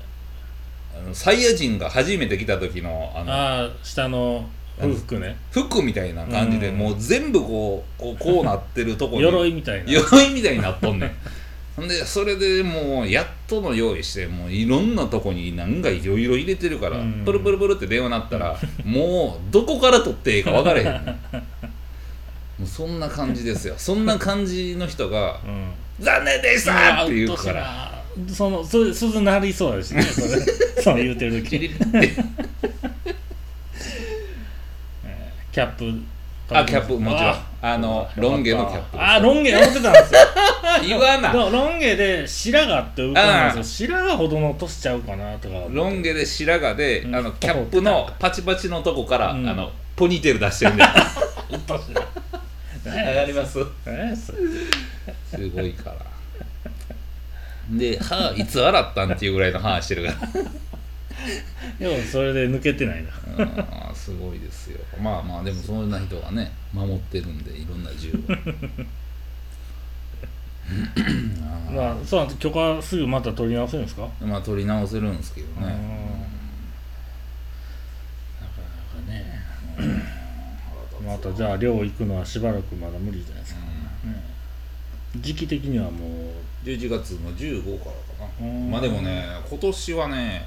[0.99, 5.37] あのサイヤ人が初めて来た時のあのああ下の服ね。
[5.51, 6.79] 服みたいな感じで、うん。
[6.79, 9.91] もう全部こうこうこうなってるとこに鎧みたいな。
[9.91, 11.11] 鎧みたいになっとんねん。
[11.77, 17.23] ほんでそれでもうやっとの用意してもういろんなとこに何かいろいろ入れてるから、うん。
[17.25, 21.05] プルプルプルって電話鳴ったらもうどこから取っていいか分からへんねん。
[22.59, 23.75] もうそんな感じですよ。
[23.77, 27.61] そんな感じの人がうん「残念でした!」って言うから。
[27.61, 30.03] らそのそ鈴鳴りそうだしね。
[30.03, 30.29] そ れ
[30.83, 31.71] そう言うてる時。
[35.53, 35.93] キャップ。
[36.51, 36.99] あキャップ。
[36.99, 39.03] もちろんあのロン毛のキャップ。
[39.03, 40.21] あロン毛思ってたんですよ。
[40.87, 41.33] 言わな。
[41.33, 43.89] ロロン毛で白髪って浮かんですよ。
[43.89, 47.17] 白髪ほどの年ちゃうかなとかロン毛で白髪で、うん。
[47.17, 49.49] あのキャップのパチパチのとこから、うん。
[49.49, 50.85] あのポニーテール出してるんで
[51.51, 51.95] うっとしい
[52.87, 53.59] 上がります。
[55.31, 56.08] すごいから
[57.71, 60.19] で歯いつ洗ったんっていうぐらいの歯してるから。
[61.79, 63.11] でもそれで抜けてないな。
[63.45, 64.79] うんすごいですよ。
[65.03, 68.15] まあまあでもそんな人がね守ってるんでいろんな銃を。
[71.73, 72.41] まあそうなんです。
[72.41, 74.09] 許可すぐまた取り直せるんですか？
[74.21, 75.63] まあ取り直せるんですけどうん。
[75.63, 75.75] なか
[79.07, 79.25] ね
[79.77, 80.19] なかね。
[81.07, 83.67] またじゃあ寮行くのはしばらくまだ無理じゃないですか、ね
[85.17, 86.33] 時期的にはも
[86.65, 88.47] 11月の15からかな。
[88.47, 88.71] うん。
[88.71, 90.47] まあでもね今年はね、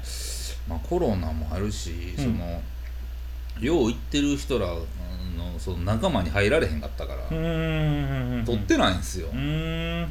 [0.68, 2.24] まあ、コロナもあるし、うん。
[2.24, 2.62] その
[3.60, 4.78] よう行ってる人らの
[5.58, 9.28] その仲間に入られへんかったから、取ってないんですよ、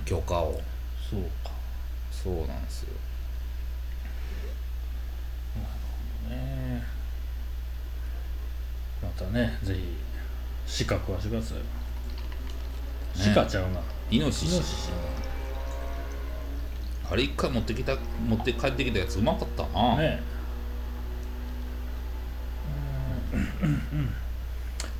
[0.06, 0.62] 許可を。
[1.10, 1.52] そうか。
[2.12, 2.94] そうなんですよ。
[6.30, 6.84] ね。
[9.02, 9.76] またねぜ
[10.66, 11.58] ひ鹿食わしてください。
[11.58, 11.70] よね
[13.36, 13.82] 鹿ちゃうな
[14.12, 14.62] イノシシ。
[17.10, 17.96] あれ一回持ってきた
[18.28, 20.22] 持って帰ってきたやつうまかったな、ね。
[23.34, 23.36] う
[23.96, 24.10] ん。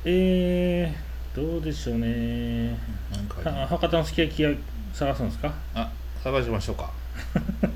[0.04, 2.70] えー、どうでしょうね。
[3.10, 4.50] なんかは博多のすき焼き屋
[4.92, 5.52] 探すんですか？
[5.74, 5.90] あ
[6.22, 6.90] 探しましょうか。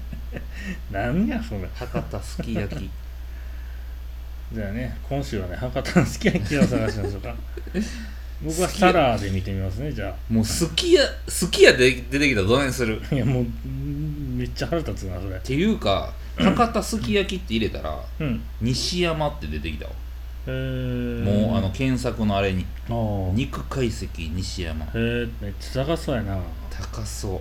[0.90, 1.68] 何やそれ。
[1.74, 2.90] 博多すき焼き。
[4.52, 7.34] じゃあね今週はね博多のすき焼き屋を探しましょうか
[8.42, 13.00] 僕はサラーで見てみますねじゃもうすき家すき家で出てきたらどないする？
[13.10, 15.36] あ いやもううんめっちゃ腹立つなそれ。
[15.36, 18.42] っていうか博多すき焼きって入れたらうん。
[18.60, 19.90] 西山って出てきたわ、
[20.48, 21.22] へー。
[21.24, 22.66] もうあの検索のあれに。
[22.88, 23.32] あー。
[23.32, 24.84] 肉解析西山。
[24.84, 26.38] へえめっちゃ高そうやな。
[26.70, 27.40] 高そ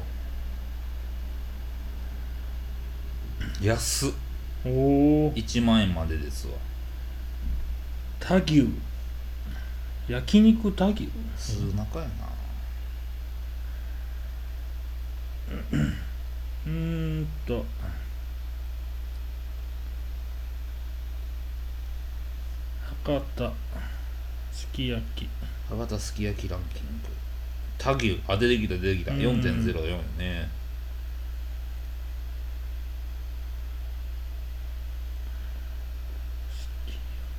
[3.61, 3.65] う。
[3.65, 4.11] 安っ。
[4.65, 4.69] お
[5.27, 6.53] お1万円までですわ。
[8.19, 8.65] 田牛
[10.07, 12.09] 焼肉田牛数中やな。
[16.67, 17.27] うーん。
[17.47, 17.65] と。
[23.03, 23.51] 博多。
[24.51, 25.27] すき焼き。
[25.69, 27.09] 博多すき焼きランキング。
[27.79, 29.11] 田牛あ出てきた出てきた。
[29.11, 29.19] うん。
[29.19, 30.47] 4.04よね。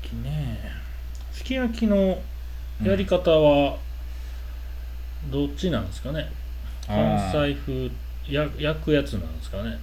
[0.03, 0.59] すきね。
[1.33, 2.21] すき焼きの
[2.83, 3.79] やり方は
[5.31, 6.31] どっちなんですかね、
[6.87, 7.91] 関西風
[8.29, 9.79] や焼くやつなんですかね？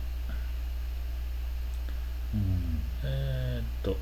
[2.34, 2.82] うん。
[3.04, 3.98] えー、っと。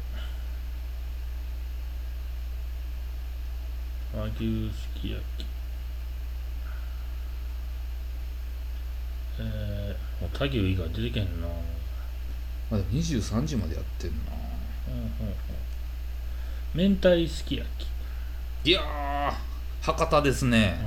[4.13, 5.45] 和牛すき焼き。
[9.39, 11.47] えー、もう田牛以外出てけんな。
[12.69, 14.33] まだ23時までやってんな。
[14.89, 15.05] うんうん
[16.75, 16.89] うん。
[16.89, 17.87] 明太すき焼き
[18.63, 19.33] いやー
[19.81, 20.79] 博多ですね。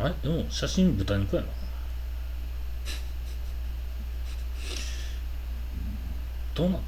[0.00, 0.06] うん。
[0.06, 0.14] あれ？
[0.22, 1.48] でも写真豚肉やな。
[6.54, 6.80] どうなっ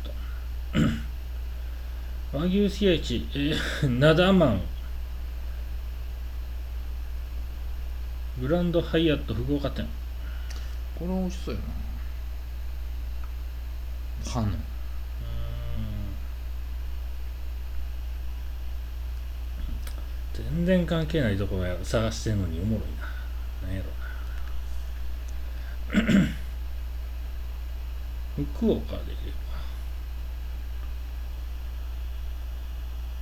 [2.33, 2.39] た？
[2.39, 4.61] 和牛すき焼きえー、なだまん
[8.41, 9.87] グランドハイアット福岡店。
[10.99, 11.67] これ美味しそうやな。
[14.31, 14.49] ハの
[20.57, 23.07] 全然関係ないところや探してんのにおもろいな。
[23.69, 23.91] 何やろ
[26.01, 26.31] な。
[28.57, 29.33] 福岡でいれ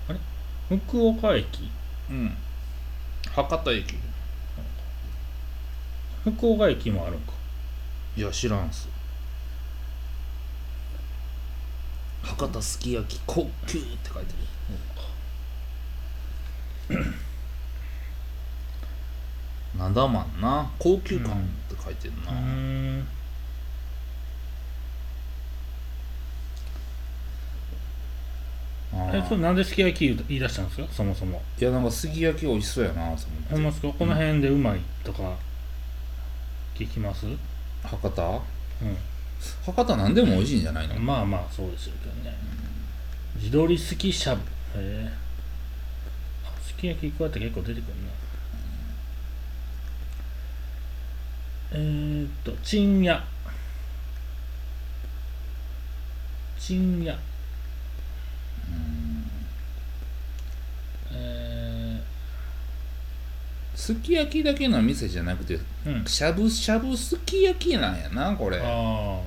[0.07, 0.11] ば。
[0.11, 0.21] あれ？
[0.79, 1.69] 福岡駅？
[2.09, 2.37] うん。
[3.33, 3.97] 博多駅。
[6.23, 7.33] 福岡駅もあるんか。
[8.17, 8.89] いや知らんす。
[12.23, 14.33] 博多すき焼き高級って書いて
[16.89, 16.97] る。
[17.01, 17.24] なん
[19.95, 20.71] だまんな。
[20.79, 21.37] 高級感っ
[21.75, 22.39] て書いてるな、うー。
[23.01, 23.07] ん
[29.13, 30.87] えそれなんですき焼き言い出したんですか？
[30.93, 31.43] そもそも。
[31.59, 33.89] いやなんかすき焼き美味しそうやなと思ってほんまですか？
[33.89, 35.37] この辺でうまいとか
[36.77, 37.27] 聞きます？
[37.27, 37.39] うん。
[37.83, 38.43] 博多
[39.67, 42.35] 博多なんでも美味しいんじゃないの、まあまあそうですけどね
[43.37, 44.41] 地鶏すきしゃぶ。
[44.43, 44.45] へ
[44.77, 45.11] え
[46.47, 48.11] あすき焼きこうやって結構出てくるな
[51.77, 53.25] えー、っとちんや
[56.59, 57.03] ちん。
[57.03, 57.19] や
[61.13, 62.01] え
[63.75, 66.05] すき焼きだけの店じゃなくてー、うん。
[66.07, 68.59] しゃぶしゃぶすき焼きなんやなこれ。
[68.59, 69.21] ああ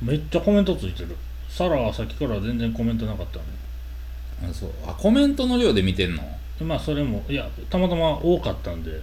[0.00, 1.16] めっちゃコメントついてる。
[1.48, 4.70] サラはさっきから全然コメントなかったあそう。
[4.86, 6.22] あコメントの量で見てんの？
[6.58, 9.02] でまあそれもいやたまたま多かったんで、うん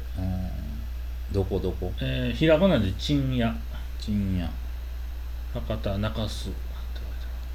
[1.35, 1.91] どこどこ？
[1.99, 3.53] えー、ひらがなで「ちんや。
[3.99, 4.49] ちんや」
[5.53, 6.49] 博多中洲。
[6.49, 6.59] って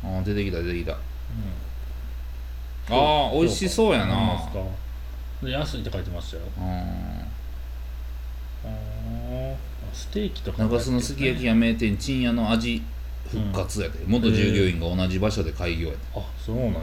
[0.03, 0.93] 書いてあ出てきた出てきた。
[0.93, 1.01] ある、
[2.91, 4.39] あー美味しそうやな。
[5.43, 6.43] で安いって書いてましたよ。
[6.59, 6.65] うん。
[6.65, 9.57] あー。
[9.95, 10.63] ステーキとか。
[10.63, 12.83] 中洲のすき焼き屋名店ちんやの味
[13.27, 15.99] 復活やで、元従業員が同じ場所で開業やで。
[16.15, 16.81] あそうなんや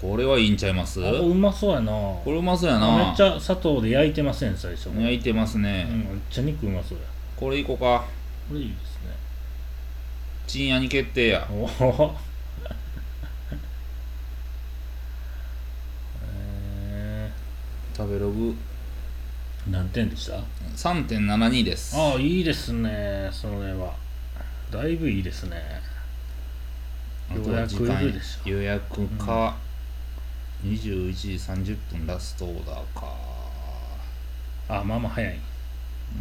[0.00, 1.04] これはいいんちゃいます？
[1.04, 1.92] あうまそうやな。
[1.92, 2.96] これうまそうやな。
[2.96, 4.88] めっちゃ砂糖で焼いてません最初。
[4.88, 7.04] も、焼いてますね、うん、めっちゃ肉うまそうや。
[7.36, 8.04] これいこうか。
[8.48, 9.12] これいいですね。
[10.46, 11.46] ちんやに決定や。
[11.50, 12.16] おお
[16.24, 17.30] え
[17.96, 18.50] 食べログ。
[18.50, 18.54] ー、
[19.70, 20.38] 何点でした
[20.76, 21.94] ？3.72です。
[21.96, 23.28] ああいいですね。
[23.30, 23.92] それは。
[24.70, 25.62] だいぶいいですね。
[27.34, 28.48] 予約いるでしょ。
[28.48, 29.56] 予約か、
[30.64, 33.14] 21時30分ラストオーダーか。
[34.68, 35.38] あまあまあ早い。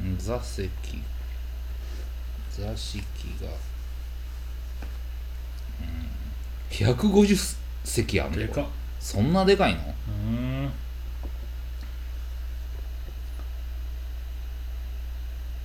[0.03, 0.69] うん座席。
[2.51, 2.99] 座敷
[3.41, 3.49] が、
[5.81, 8.65] うん、150席あんのでかっ。
[8.99, 9.81] そんなでかいの？
[9.81, 10.31] うー
[10.67, 10.71] ん。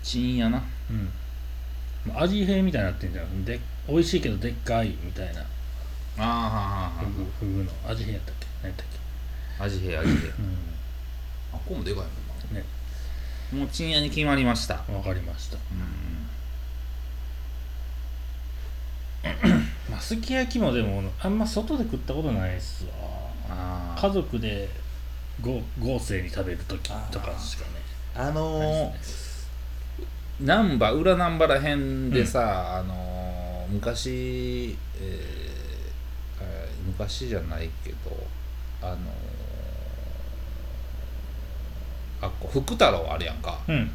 [0.02, 0.62] 賃やな。
[0.90, 1.10] うん。
[2.06, 3.44] まあ味変みたいになってんじゃん。
[3.44, 3.58] で
[3.88, 5.40] 美味しいけどでっかいみたいな。
[5.40, 5.44] あ
[6.16, 7.04] あはあはあ
[7.40, 8.46] フグの味変やったっけ？
[8.64, 8.86] 何やったっ
[9.58, 9.64] け？
[9.64, 10.32] 味変味変う
[11.52, 12.08] あここもでかいも
[12.50, 12.64] んな、ね。
[13.52, 14.76] もう賃屋に決まりました。
[14.90, 15.58] んわかりました。
[19.90, 22.90] まあすき焼きもでもあんま外で食ったことないっすわ。
[23.50, 24.68] あ家族で
[25.40, 27.38] ご豪勢に食べる時とか。
[27.38, 27.70] しかね
[28.16, 29.24] あのー
[30.40, 35.04] 難波裏難波らへんでさ、あのー昔、えー
[36.40, 37.96] えー昔じゃないけど
[38.84, 38.98] あのー
[42.22, 43.58] あっこ福太郎あるやんか。
[43.68, 43.90] ね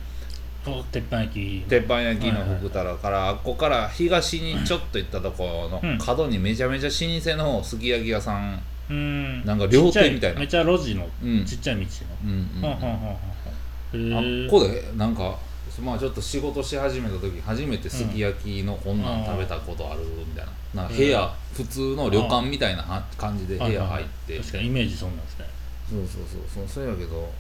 [0.66, 0.74] うん。
[0.74, 1.64] お鉄板焼き。
[1.68, 5.98] 鉄板焼きの福太郎から、あっこから東にちょっと行ったところうん。
[5.98, 8.62] の角にめちゃめちゃ老舗のすき焼き屋さん。
[8.90, 9.46] うん。
[9.46, 10.40] なんか料亭みたいな。
[10.40, 11.46] めっちゃ路地のうん。
[11.46, 11.86] ちっちゃい道
[12.24, 15.36] うんうんのはんはんあっこでなんか
[15.80, 25.46] まあちょっと仕事し始めた時初めてすき焼きのこんなん食べたことあるみたいな,、なんか部屋普通の旅館みたいなは感じで部屋入って、確かにイメージそんなんですね。
[25.90, 26.68] そうそうそうそう。
[26.68, 27.32] そうやけど、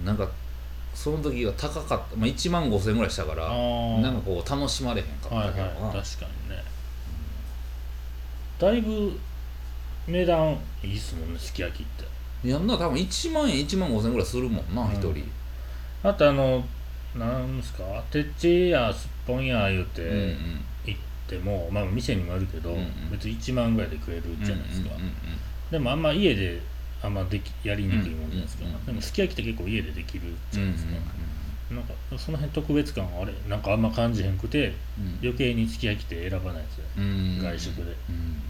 [0.00, 0.28] うん、なんか
[0.94, 6.62] その時が高かった、まあ、1万5000円ぐらいしたからなんかこう楽しまれへんかったはいけどな、はい確かにね。
[8.58, 9.18] だいぶ
[10.06, 12.04] 値段いいっすもんねすき焼きって。
[12.46, 14.92] いやんな多分1万円1万5000円ぐらいするもんなうん。
[14.92, 15.24] 一、人。
[16.02, 16.64] あとあの
[17.16, 17.82] なんですか？
[18.10, 20.36] てっちやすっぽんや言うてうんうん。
[20.86, 23.10] 行っても、まあ店にもよるけど、うんうん。
[23.10, 25.12] 別に1万ぐらいで食えるじゃないですか、うんうんうん
[25.70, 26.60] でもあんま家で
[27.00, 28.86] あんまできやりにくいもんじゃないですか、うんうんうん。
[28.86, 35.18] でもすき焼きって結構家でできるじうんうんゃないですか、なんかその辺特別感あれなんかあんま感じへんくてうん。
[35.22, 36.84] 余計にすき焼きって選ばないですよ。
[36.98, 37.06] うんう
[37.38, 37.82] ん外食で。
[37.82, 38.42] うん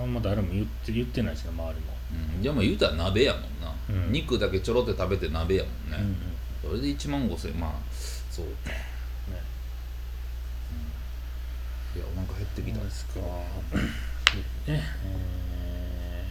[0.00, 1.92] あんま誰も言って言ってないしな周りも、
[2.36, 2.42] うん。
[2.42, 4.12] じゃあまあ言うたら鍋やもんな、うん。
[4.12, 6.16] 肉だけちょろって食べて鍋やもんね、うんうん
[6.62, 7.72] それで1万5000円まあ
[8.30, 8.70] そうか、
[11.96, 12.84] いやお腹減ってきた。
[12.84, 13.20] ですか。
[13.20, 13.24] ね、
[14.66, 16.24] え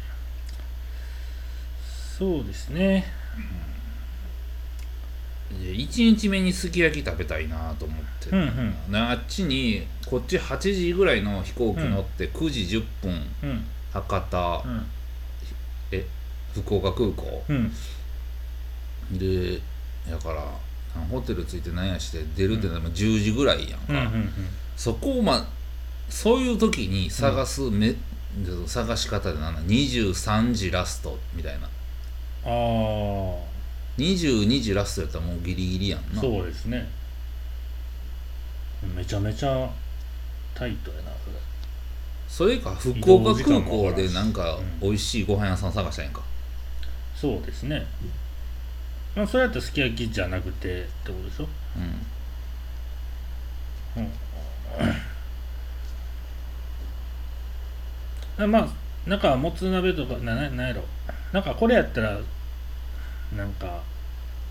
[1.84, 2.18] ー。
[2.18, 3.06] そうですね。
[5.52, 8.92] 1日目にすき焼き食べたいなと思って、うんうん。
[8.92, 13.12] なあっちにこっち8時ぐらいの飛行機乗って9時10分
[13.44, 13.66] うん。
[13.92, 14.86] 博多、うん。
[15.92, 16.06] え
[16.54, 17.72] 福岡空港うん。
[19.18, 19.60] で
[20.10, 20.44] やから
[21.12, 24.30] ホテル着いて何やして出るってなら10時ぐらいやんか、うんうん
[24.76, 25.46] そこをまあ
[26.10, 27.96] そういう時に探すめ、
[28.66, 29.62] 探し方でなんだ。
[29.62, 31.66] 23時ラストみたいな。
[31.66, 31.68] あ
[32.46, 32.50] あ
[33.98, 36.22] 22時ラストやったらもうギリギリやんな。
[36.22, 36.88] そうですね。
[38.96, 39.70] めちゃめちゃ
[40.54, 41.12] タイトやな
[42.30, 42.56] それ。
[42.56, 44.80] それか福岡空港でなんかうん。
[44.80, 46.22] 美味しいご飯屋さん探したんやんか。
[47.16, 47.86] そうですね。
[49.18, 51.48] まあそれやったらすき焼きじゃなくてってことでしょ？
[53.98, 54.12] うん。
[58.44, 58.68] あまあ
[59.10, 60.84] なんかもつ鍋とかなななんやろ？
[61.34, 62.20] なんかこれやったら
[63.36, 63.82] なんか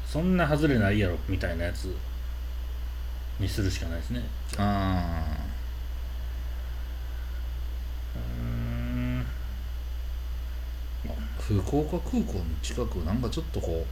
[0.05, 1.95] そんな外れないやろみたいなやつ
[3.39, 4.25] にするしかないですね。
[4.59, 5.25] あ
[8.17, 9.25] あうん。
[11.39, 13.87] 福岡空港の近くなんかちょっとこう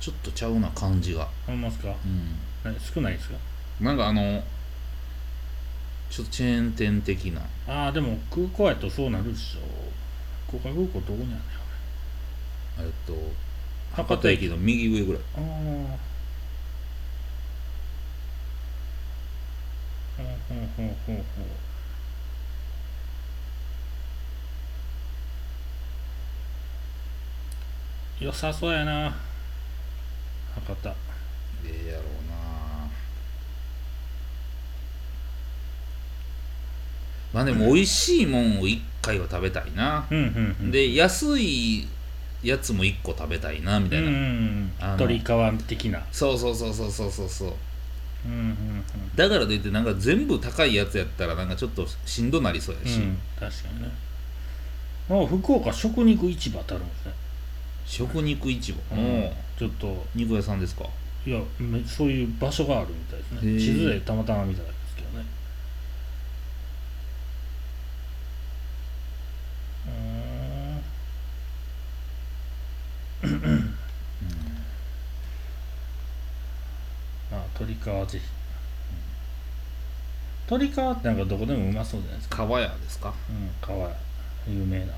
[0.00, 1.28] ちょっとちゃうな感じが。
[1.46, 1.88] 思いますか？
[1.88, 2.72] うん。
[2.72, 3.36] な少ないですか？
[3.80, 4.42] なんかあの
[6.10, 7.42] ちょっとチェーン店的な。
[7.68, 9.60] ああでも空港やとそうなるでしょ。
[10.48, 11.40] 福岡空港どこにあるんだよ
[12.78, 13.14] えっと
[13.94, 15.22] 博多駅の右上ぐらい。
[15.36, 15.42] ああ
[20.18, 21.18] うんうんうんうんう。
[21.20, 21.24] ん
[28.18, 29.14] 良さそうやな
[30.56, 30.90] 博多。
[31.64, 32.36] ええやろうな。
[37.32, 40.70] まあでも美味しいもんを1回は食べたいな、うんうんうん。
[40.70, 41.86] で安い
[42.42, 44.72] やつも1個食べたいなみたいな、うんうん。
[44.92, 45.24] うん鳥皮
[45.66, 46.02] 的な。
[46.12, 47.28] そうそうそうそうそうそう。
[47.28, 47.52] そう
[48.26, 48.84] うんうん。
[49.14, 53.88] だからといってなんか全部高いやつやったらなんかちょっとしんどなりそうやし、うんうん確かにね。
[55.08, 57.12] あ福岡食肉市場ってあるんですね
[57.86, 60.84] 食肉市場、うん、ちょっと肉屋さんですか？
[61.26, 61.40] いや
[61.86, 63.58] そういう場所があるみたいですね。
[63.58, 65.24] 地図でたまたま見ただけですけどね。
[69.86, 70.82] うん。
[77.30, 78.24] ま あ鳥川ぜひ。
[80.46, 82.36] 鳥川ってなんかどこでもうまそうじゃないですか。
[82.38, 83.12] 川屋ですか？
[83.30, 83.96] うん川屋。
[84.48, 84.92] 有名な。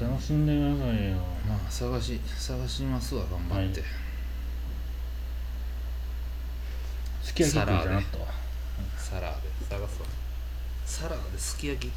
[0.00, 1.16] 楽しんでくださいよ。
[1.48, 3.88] まあ探し探しますわ頑張って、はい。
[7.22, 8.18] すき焼き食いたなと
[8.96, 9.36] サラで
[9.68, 10.06] 探すわ。
[10.84, 11.92] サラですき焼き？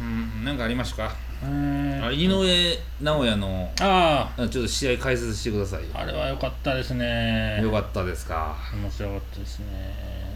[0.00, 0.44] うん。
[0.44, 1.16] なんかありましたか？
[1.42, 5.88] えーあ井上尚弥のああちょっと試合解説してくださいよ。
[5.94, 7.60] ああれは良かったですね。
[7.62, 8.56] よかったですか？
[8.72, 9.66] 面白かったですね。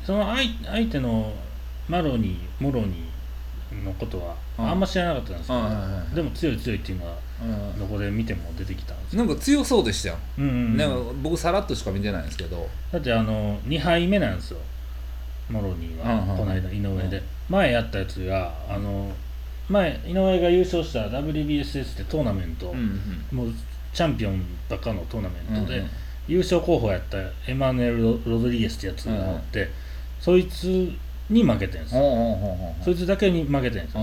[0.04, 1.32] その相相手の
[1.88, 3.17] マロニーモロニー
[3.72, 4.70] のことはうん。
[4.70, 5.64] あんま知らなかったんですけど、うん。
[5.64, 6.14] はいはいはい。
[6.14, 7.78] でも強い強いっていうのはうん。
[7.78, 10.76] どこで見ても出てきたんですなんか強そうでしたよ、うんうんうん。
[10.76, 12.68] なんか僕さらっとしか見てないんですけど。
[12.92, 14.58] だってあの2敗目なんですよ。
[15.50, 17.22] モロニーは、うんうんこの間井上で、うん。
[17.50, 19.10] 前やったやつがあの
[19.68, 23.00] 前井上が優勝した WBSS ってトーナメント、うん
[23.30, 23.52] もう
[23.92, 25.90] チャンピオンばっかのトーナメントで、うんうん。
[26.28, 27.18] 優勝候補やった
[27.50, 29.70] エマヌエル・ロロドリゲスってやつがおって、
[30.20, 30.92] そいつ
[31.30, 34.00] に負けてるんですよ、ほうほうほうほうそいつだけに負けてるんですよ、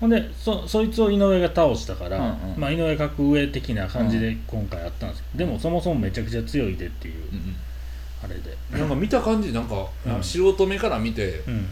[0.00, 2.60] ほんでそそいつを井上が倒したから、うんうん。
[2.60, 7.56] まあ、井上格上的な感じで今回やったんですけど、でもそもそもめちゃくちゃ強いでっていううん
[8.22, 10.22] あれで、うんなんか見た感じなんか、うん。
[10.22, 11.68] 素人目から見てうん、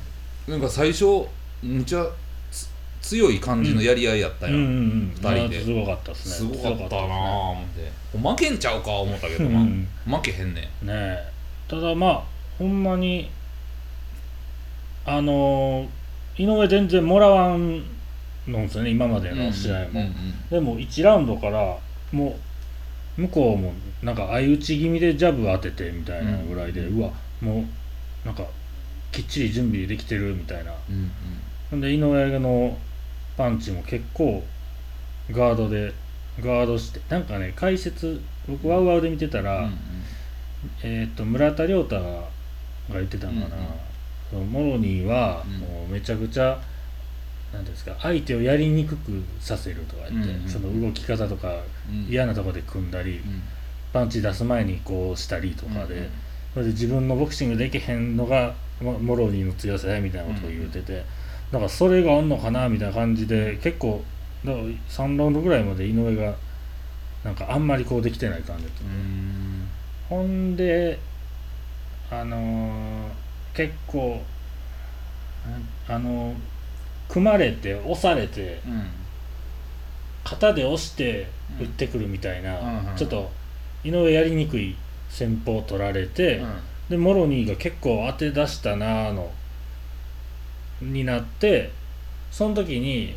[0.48, 1.26] なんか最初
[1.62, 2.06] むちゃ
[2.50, 2.68] つ
[3.02, 5.12] 強い感じのやり合いやったよ、うんうんうん。
[5.14, 5.56] 二人で。
[5.56, 7.06] まあすごかったですすねごかったなぁ
[7.50, 8.18] 思って。
[8.18, 9.88] 負けんちゃうか思ったけどな、うん。
[10.06, 10.86] 負けへんねん。
[10.86, 11.32] ねえ。
[11.68, 12.22] ただまあ
[12.58, 13.30] ほんまに
[15.05, 15.88] あのー
[16.38, 17.84] 井上全然もらわん
[18.48, 20.12] のんですよね今までの試合も、うんうん
[20.50, 21.78] でも1ラウンドから
[22.11, 22.38] も
[23.18, 23.72] う向こうも
[24.03, 28.44] なんか相打ち気味でジャブ当ててみたいなぐらいで、ううんわもうなんか
[29.11, 30.72] きっちり準備できてるみたいな。
[30.88, 31.11] うん
[31.72, 31.80] うん。
[31.80, 32.76] で井上の
[33.36, 34.42] パンチも結構
[35.30, 35.92] ガードで
[36.40, 39.72] ガードしてなんかね解説僕ワウワウで見てたら、うんうん。
[40.82, 42.24] えー、と村田亮太が
[42.90, 43.68] 言ってたのかな、うんうん
[44.39, 45.59] モロニーはうん。
[45.59, 46.61] もうめちゃくちゃ
[47.53, 52.07] なんていうんですか相手をやりにくくさせるとか言って、うんうんその動き方とかうん。
[52.09, 53.43] 嫌なとこで組んだり、うん。
[53.93, 56.11] パンチ出す前にこうしたりとかで、うんうん。
[56.55, 61.05] それで自分のボクシングできへんのがモモロニーの強さやみたいなことを言うてて、
[61.51, 64.03] だからそれがあんのかなみたいな感じで結構
[64.45, 66.35] だから3ラウンドぐらいまで井上が
[67.24, 69.68] なんかあんまりこうできてない感じだったうん。
[70.09, 70.99] ほんで
[72.11, 73.01] あのー
[73.55, 74.22] 結構
[75.88, 76.34] あのー
[77.09, 78.86] 組まれて押されてうん。
[80.24, 81.26] 肩で押して
[81.61, 83.30] 打ってくるみたいな、うんうんちょっと
[83.84, 84.76] 井上やりにくい
[85.11, 86.55] 戦法を取られて、うん。
[86.88, 89.30] でモロニーが結構当て出したなーの
[90.80, 91.70] になって
[92.30, 93.16] その時に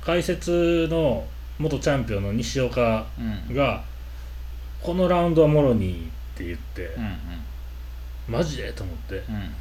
[0.00, 1.26] 解説の
[1.58, 3.04] 元チャンピオンの西岡
[3.48, 3.54] うん。
[3.54, 3.82] が
[4.82, 8.32] 「このラウンドはモロニー」って言って、うん。
[8.32, 9.16] マジでと思って。
[9.16, 9.54] うん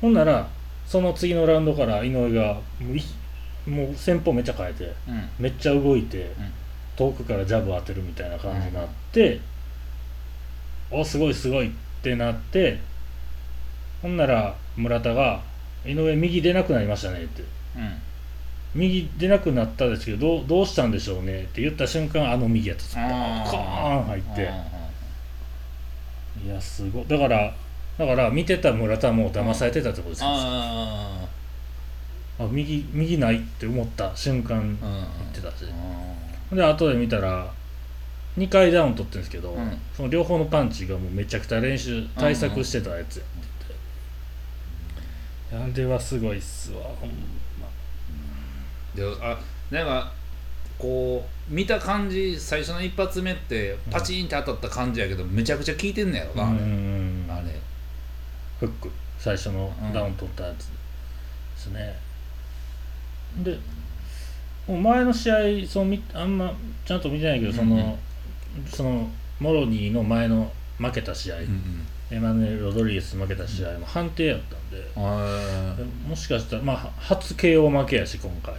[0.00, 0.48] ほんなら
[0.86, 3.02] その次のラウンドから井上がもうい
[3.66, 5.28] もう戦法めっちゃ変えてうん。
[5.38, 6.28] めっちゃ動いて、ん。
[6.96, 9.40] 遠くからジャブ当てるみたいな感じになって、
[10.90, 11.70] おすごいすごいっ
[12.02, 12.80] てなって
[14.02, 15.40] ほんなら村田が
[15.86, 17.42] 「井上右出なくなりましたね」って。
[17.76, 17.92] うん
[18.72, 23.50] 「右出なくなったですけどどうどうしたんでしょうね」って言った瞬間あの右やったんですよあー。
[23.50, 24.48] コーン入って。
[24.48, 24.64] あ
[26.44, 27.04] いやすごい。
[27.06, 27.54] だから
[27.98, 31.26] だから見てた村田も騙されてたってことですよあ
[32.38, 34.78] あ右右ないって思った瞬間うん。
[34.80, 35.64] 言ってたし
[36.52, 37.52] で後で見たら
[38.38, 39.78] 2回ダウン取ってるんですけど、うん。
[39.94, 43.30] その両方のパンチがもうめちゃくちゃ練習対策してたやつやって
[45.50, 47.10] 言って、あれはすごいっすわほん
[47.60, 47.66] ま。
[48.94, 49.38] であ
[49.70, 50.12] なんか
[50.78, 57.50] こう見た感じ最初の一発目ってパチンって当たった感じやけどめちゃくちゃ効いてんねやろな、あれ
[58.60, 58.90] フック。
[59.18, 60.72] 最初のダウン取ったやつで
[61.58, 61.94] すね、
[63.42, 63.58] で
[64.66, 65.34] もう前の試合
[65.68, 66.54] そのみあんま
[66.86, 68.66] ちゃんと見てないけどその、うんうん。
[68.66, 78.54] そのモロニーの前の負けた試合、うんエマヌエル・ロドリゲス負けた試合も判定やったんで、うんもしかしたらまあ初 KO 負けやし今回。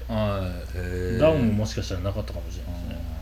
[1.19, 3.20] ダウンももしかしたらなかったかもしれないですね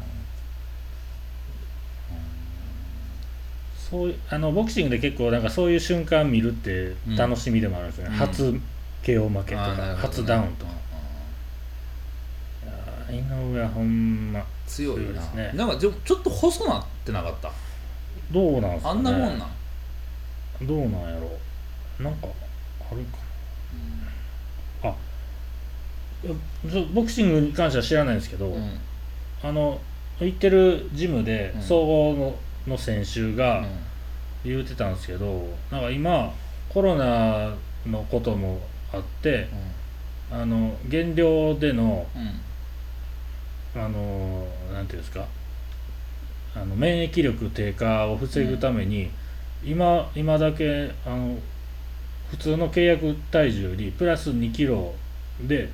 [3.89, 8.19] そうあのボクシングで結構なんかそういう瞬間見るって楽しみでもあるんですよね、うん。
[8.19, 8.59] 初
[9.03, 9.95] KO 負けとかね。
[9.95, 10.71] 初ダウンとか。
[13.11, 13.15] うん。
[13.15, 15.51] いやー井上はほんま強いですね。
[15.55, 17.51] なんかちょっと細なってなかった？
[18.31, 18.99] どうなんすかね。
[18.99, 20.67] あんなもんなん？
[20.67, 21.31] どうなんやろ。
[22.03, 22.27] なんか
[22.91, 23.17] あるんか
[24.83, 24.89] な。
[24.91, 24.95] あ
[26.23, 26.33] いや
[26.71, 28.79] そうボクシングに関しては知らないんですけど、うん。
[29.41, 29.79] あの
[30.19, 31.61] 行ってるジムでうん。
[31.63, 32.35] 総合の,、
[32.67, 33.67] の選手うがん。
[34.45, 36.33] 言うてたんですけどなんか今
[36.69, 37.53] コロナ
[37.85, 38.61] のことも
[38.93, 39.49] あって
[40.31, 42.41] あの減量でのうん。
[43.75, 45.25] あのなんていうんですか
[46.55, 49.11] あの免疫力低下を防ぐために、
[49.63, 51.37] 今今だけあの
[52.31, 54.95] 普通の契約体重よりプラス2キロ
[55.41, 55.69] で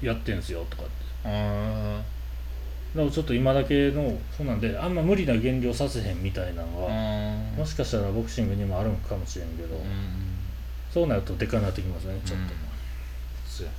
[0.00, 0.92] やってんすよとかって。
[1.24, 2.00] あ
[2.94, 6.92] だからちょっと今だけのそうなんであんま無理な減量させへんみたいなのー
[7.50, 9.82] は、あもしかしたらボクシングにもあるんかもしれんけど、うん
[10.92, 12.38] そうなるとでかなってきますねちょっ
[13.48, 13.72] そうや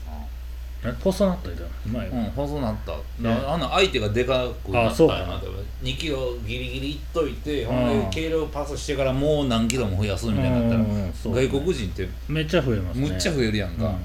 [0.83, 2.91] と、え細なったりだ前なうん細なった。
[3.21, 3.31] ね。
[3.47, 5.19] あの相手がでかくなったあそうか。
[5.19, 5.41] なんやな
[5.83, 8.07] 2キロギリギリいっといてほうん。
[8.07, 11.35] んで軽量パスしてからもう何キロも増やすみたいになったらうんうんうんそう。
[11.35, 13.07] 外国人ってめっちゃ増えますね。
[13.07, 13.95] むっちゃ増えるやんか。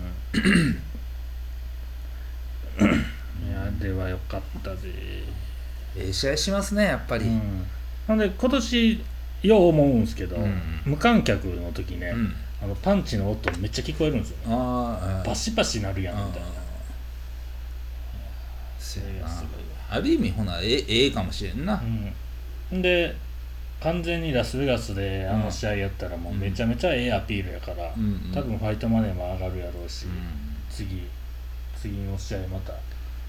[2.81, 3.09] うん
[3.81, 5.25] ではよかったで、え
[5.97, 7.25] え試合しますねやっぱり。
[7.25, 7.67] うん、
[8.07, 9.05] ほんで今年
[9.43, 10.61] よう思うんですけど、うん。
[10.85, 12.35] 無観客の時ね、うん。
[12.63, 14.37] あのパンチの音めっちゃ聞こえるんですよ。
[14.39, 16.49] ねああバシバシなるやんみたいな。
[18.79, 19.49] それがすごいわ
[19.91, 21.81] ある意味ほなええええかもしれんな。
[22.73, 23.15] うん、で
[23.81, 28.05] 完全にラスベガスであの試合やったらもうめちゃめちゃええアピールやから、うん。
[28.27, 28.33] うん。
[28.35, 30.13] 多分ファイトマネーも上がるやろうし、うん。
[30.69, 31.03] 次
[31.77, 32.73] 次の試合また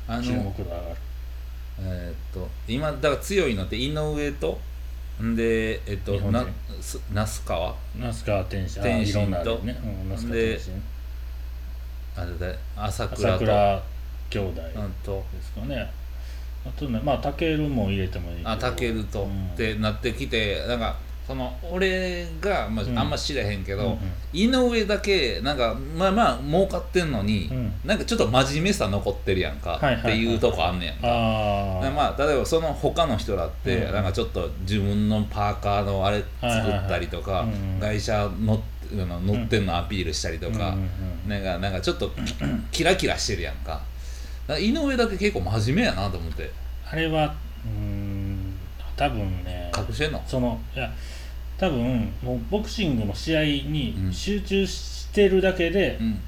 [0.10, 0.84] あ注目の度上がる
[1.82, 4.60] えーっと今だから強いのって井上と
[5.22, 6.43] んでえっと日本人。
[6.43, 6.47] な
[6.82, 7.76] す那須川。
[7.97, 8.82] 那須川天心。
[8.82, 10.84] あ天心いろんなあるよとね、うん、那須川で天心。
[12.16, 13.36] あれだ朝倉と。
[13.36, 13.84] 朝倉
[14.30, 15.24] 兄弟うんと。
[15.34, 15.91] ですかね。
[16.66, 18.49] あとねまあタケルも入れてもいいけど。
[18.49, 19.47] あタケルと、うん。
[19.53, 20.97] ってなってきてなんか
[21.30, 22.97] その俺が、まあうん。
[22.97, 23.99] あんま知らへんけど、
[24.34, 27.71] 井上だけなんかまあまあ儲かってんのに、うん。
[27.86, 31.07] なんかちょっと真面目さ残ってるやんか、っていうとこあんねやんか。
[31.91, 33.93] まあ、例えばその他の人だって、うん。
[33.93, 37.59] なんかちょっと自分のパーカーのあれ作ったりとか、はいはいはい。
[37.59, 38.59] うん外車乗っ
[38.91, 40.75] 乗ってんのアピールしたりとか、
[41.27, 42.11] なんかなんかちょっと
[42.71, 43.82] キラキラしてるやんか。
[44.59, 46.49] 井上だけ結構真面目やなと思って。
[46.91, 48.55] あれはうーん
[48.95, 50.23] 多分ね隠してんの？
[50.25, 50.91] そのいや
[51.60, 54.14] 多分もうボクシングの試合にうん。
[54.14, 56.20] 集中してるだけでうん。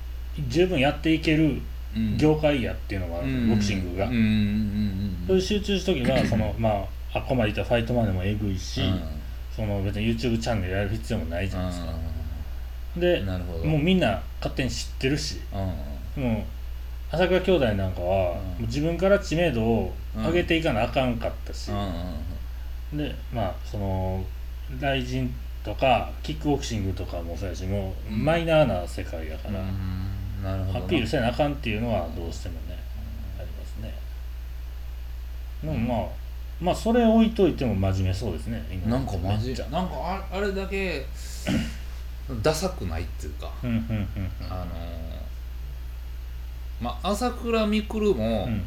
[0.50, 1.62] 十分やっていける
[1.96, 2.18] うん。
[2.18, 3.50] 業界やっていうのがある、うん。
[3.50, 9.02] ボクシングが、うんうんうんそういう集中する時はそのまああっこまでいったファイトマネーもえぐいし、うん。
[9.56, 11.94] その別に YouTube チャンネルやる必要もないじゃないですか、
[12.98, 13.24] で
[13.68, 15.40] もうみんな勝手に知ってるし
[16.18, 16.24] うん。
[16.24, 16.44] もう
[17.12, 22.98] 朝倉兄弟なんかは、自分から知名度を上げていかなあかんかったし、うん。
[22.98, 24.24] でまあその
[24.80, 25.30] 雷神
[25.64, 30.44] とかキックボクシングとかもそうやしもうマイナーな世界やから、うん。
[30.44, 30.86] なるほどな。
[30.86, 32.78] アピールせなあかんっていうのはどうしてもね、
[33.40, 33.94] ありますね。
[35.64, 36.08] でもまあ
[36.62, 41.06] まあそれ置いといても真面目そうですね今なんかマジめっちゃなんかああれだけ
[42.44, 44.08] ダサくないっていうかうんうんうん
[44.48, 44.68] あのー
[46.82, 48.66] まあ朝倉未来も、うん。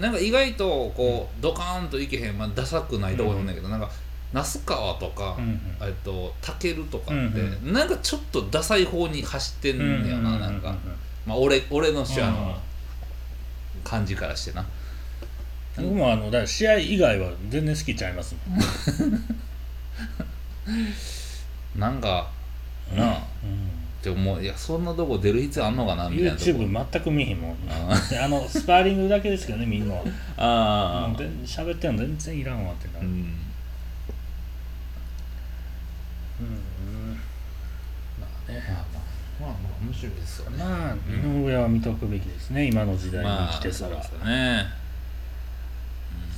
[0.00, 3.88] なんか意外とこうドカーンといけへん、まあ、ダサくないところなんだけど、なんか
[4.34, 5.60] 那須川とか、うんうん。
[5.80, 10.40] えっとタケルとかって、うんなんかちょっとダサい方に走ってんうんのよな、うん。
[10.40, 10.76] なんか、うん
[11.24, 12.58] まあ俺俺の手話うんの
[13.84, 14.66] 感じからしてな、
[15.76, 18.60] 僕もあのだ試合以外は全然好きちゃいますもん。
[21.80, 22.28] なんか
[22.94, 23.20] なあっ
[24.02, 24.42] て思う。
[24.42, 27.56] いやそんなとこ出る必要あんのかなみたいな YouTube 全く見へんもん。
[27.70, 30.02] あであのスパーリングだけですけどねみんなは。
[30.36, 33.14] あもう全然喋ってんの全然いらんわってなる、うん
[36.40, 37.18] うん
[38.20, 38.60] まあね
[39.40, 40.58] まあまあまあまあ面白いですよね。
[40.64, 44.66] まあ井上は見とくべきですね今の時代にまあ生きてたら、そうですよね。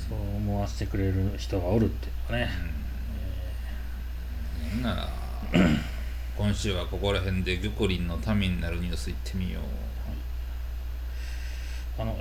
[0.09, 2.53] そう思わせてくれる人がおるっていうのはね、
[4.75, 4.83] うん。
[4.83, 5.09] なら
[6.39, 9.61] 今週はここら辺で玉林の民になるニュースいってみよ
[11.99, 12.15] あの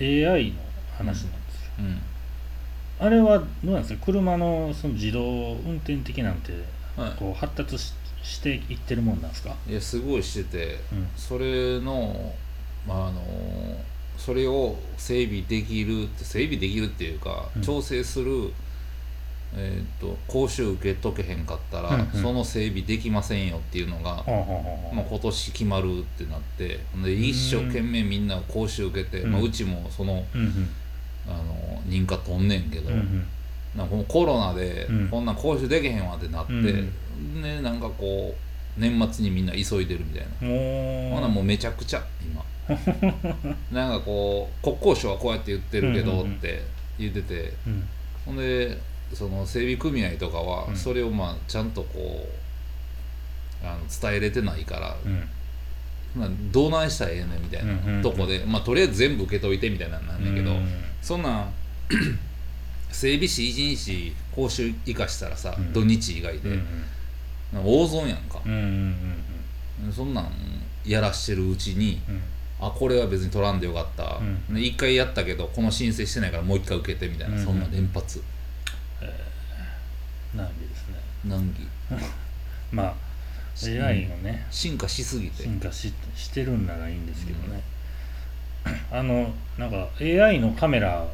[0.00, 0.58] AI の
[0.98, 1.30] 話なんですよ、
[1.78, 2.00] ううん。
[2.98, 4.04] あれはどうなんですか？
[4.06, 6.52] 車のその自動運転的なんて
[6.96, 7.92] はこう発達し
[8.22, 11.08] していってるもんなんですか、いいやすごいしててうん。
[11.16, 12.32] それの
[12.86, 13.22] まああの
[14.18, 17.62] それを整備できるって整備できるっていうか、うん。
[17.62, 18.52] 調整する
[19.52, 22.22] えー、と講習受けとけへんかったら、うんうん。
[22.22, 30.68] その整備できませんよっていうのが、はあはあはあまあ、今年決まるってなってで一生懸命みんな講習受けて、うんまあ、うちもそのうんうん。
[31.28, 33.26] あの認可取んねんけど、うんうん
[33.76, 35.08] なんかこのコロナでうん。
[35.08, 37.42] こんなん講習できへんわってなって、うん。
[37.42, 38.34] ねなんかこ
[38.76, 41.14] 年末にみんな急いでるみたいな。
[41.14, 42.44] ほなもうめちゃくちゃ今。
[43.72, 46.36] なんかこう国交省はこうやって言ってるけどうんうんうん。
[46.36, 46.62] って
[46.98, 47.88] 言ってて、うん。
[48.26, 48.76] ほんで
[49.12, 50.76] その整備組合とかはうん。
[50.76, 52.28] それをまあちゃんとこ
[53.62, 55.28] うあの伝えれてないから、うん。
[56.16, 58.02] まあ、どうなんしたらええねんみたいうんうんうなん。
[58.02, 60.68] とこで、まあ、とりあえず全部受けといてみたいなんなんだけど、うん。
[61.00, 61.52] そんなん
[62.92, 65.72] 整備士一日講習生かしたらさ、うん。
[65.72, 66.58] 土日以外で、
[67.52, 68.58] 大損やんか、うんうん
[69.84, 70.30] うんそんなん
[70.84, 72.20] やらしてるうちにうん。
[72.62, 74.18] あこれは別に取らんでよかった、
[74.50, 74.76] うん。
[74.76, 78.22] 回やったけどこの申請してないからもう一回受けてみたいな、うんそんな連発。
[80.34, 80.94] 難儀ですね。
[81.24, 81.66] 難儀。
[82.70, 82.94] まあ
[83.66, 84.46] AI のね。
[84.50, 87.62] 進化しすぎて、進化ししてるんならいいんですけどね、
[88.92, 91.06] あのなんか AI のカメラ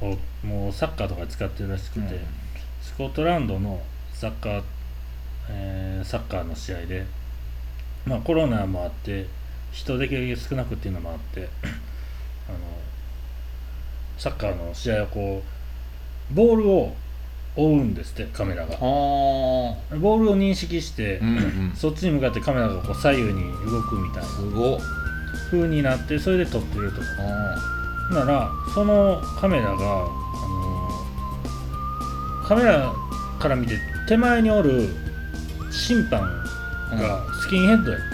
[0.00, 0.16] を
[0.46, 2.08] もうサッカーとかで使ってるらしくて、うん。
[2.82, 3.80] スコットランドの
[4.12, 4.62] サッカー、
[5.48, 7.04] えーサッカーの試合で、
[8.06, 9.26] まあ、コロナもあって
[9.72, 11.48] 人できるだけ少なくっていうのもあって
[12.48, 12.58] あの
[14.18, 15.42] サッカーの試合をこ
[16.30, 16.94] うボールを
[17.56, 18.74] 追うんですってカメラが。
[18.74, 21.72] あボールを認識して、うんうん。
[21.74, 24.28] そっちに向かってカメラがこう左右に動くみたいな。
[24.28, 24.80] すごっ
[25.50, 27.00] 風になってそれで撮ってると
[28.10, 32.92] あならそのカメラが、あのーカメラ
[33.38, 33.78] から見て
[34.08, 34.88] 手前におる
[35.70, 36.20] 審判
[36.90, 38.06] がスキンヘッドやって、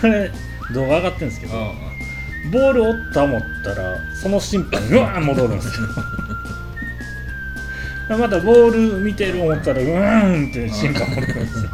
[0.00, 0.32] それ
[0.74, 1.52] 動画上がってるんですけど、
[2.52, 5.86] ボール折った思ったらその審判うわー戻るんですよ。
[8.18, 11.70] またボール見てる思ったらうーんって審判戻るんですよ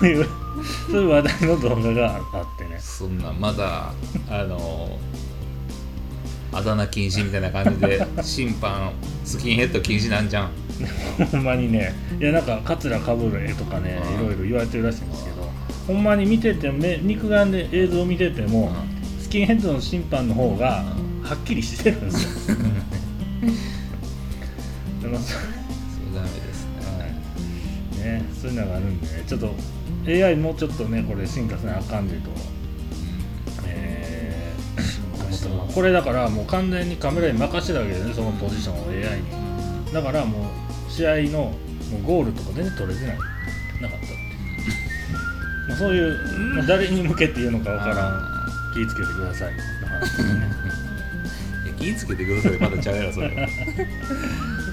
[0.00, 0.26] そういう
[0.90, 2.78] そういう話題の動画があってね。
[2.80, 3.92] そんなまだ
[4.30, 4.98] あの
[6.52, 8.92] あだ名禁止みたいな感じで審判
[9.24, 10.50] スキンヘッド禁止なんじゃん。
[11.30, 11.92] ほんまにね。
[12.18, 14.26] いやなんかカツラかぶる絵とかねうん。
[14.26, 15.48] いろいろ言われてるらしいんですけど
[15.86, 18.72] ほんまに見てて目肉眼で映像を見てても
[19.20, 20.82] スキンヘッドの審判の方が
[21.22, 22.56] はっきりしてるんですよ。
[25.02, 25.40] でもそそう
[26.14, 26.66] ダメです
[27.98, 28.20] ね。
[28.20, 29.54] ねそういうのがあるんでねちょっと
[30.06, 32.30] AI もうちょっとねこれ進化せなあかんでと。
[33.66, 34.60] えー
[35.74, 39.92] これだからもう完全にカメラに任せてたわけですねそのポジションを AI に。
[39.92, 40.50] だからも
[40.88, 41.52] う試合の
[41.90, 43.18] もうゴールとか全然取れてない。
[43.80, 46.18] なかったっていう、まあ、そういう、
[46.56, 47.98] まあ、誰に向けて言うのかわからん。
[47.98, 49.52] あ気ぃつけてください。
[51.64, 53.28] いや気ぃつけてくださいまだちゃうやろそれ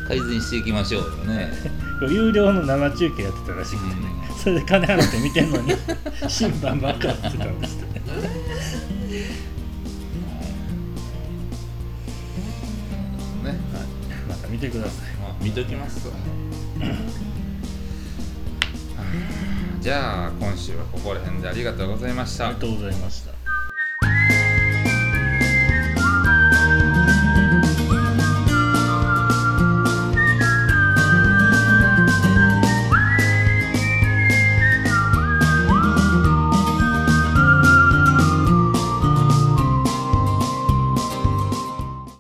[0.08, 1.52] 改善していきましょうよね。
[2.10, 4.02] 有料の生中継やってたらしくてね、
[4.48, 5.74] それで金払って見てんのに
[6.30, 8.06] 審判ばっかやってたんですってね。
[14.30, 15.10] また見てください。
[15.16, 16.14] まあ見ときますわ。
[19.82, 22.48] じゃあ今週はここら辺でありがとうございました。
[22.48, 23.37] ありがとうございました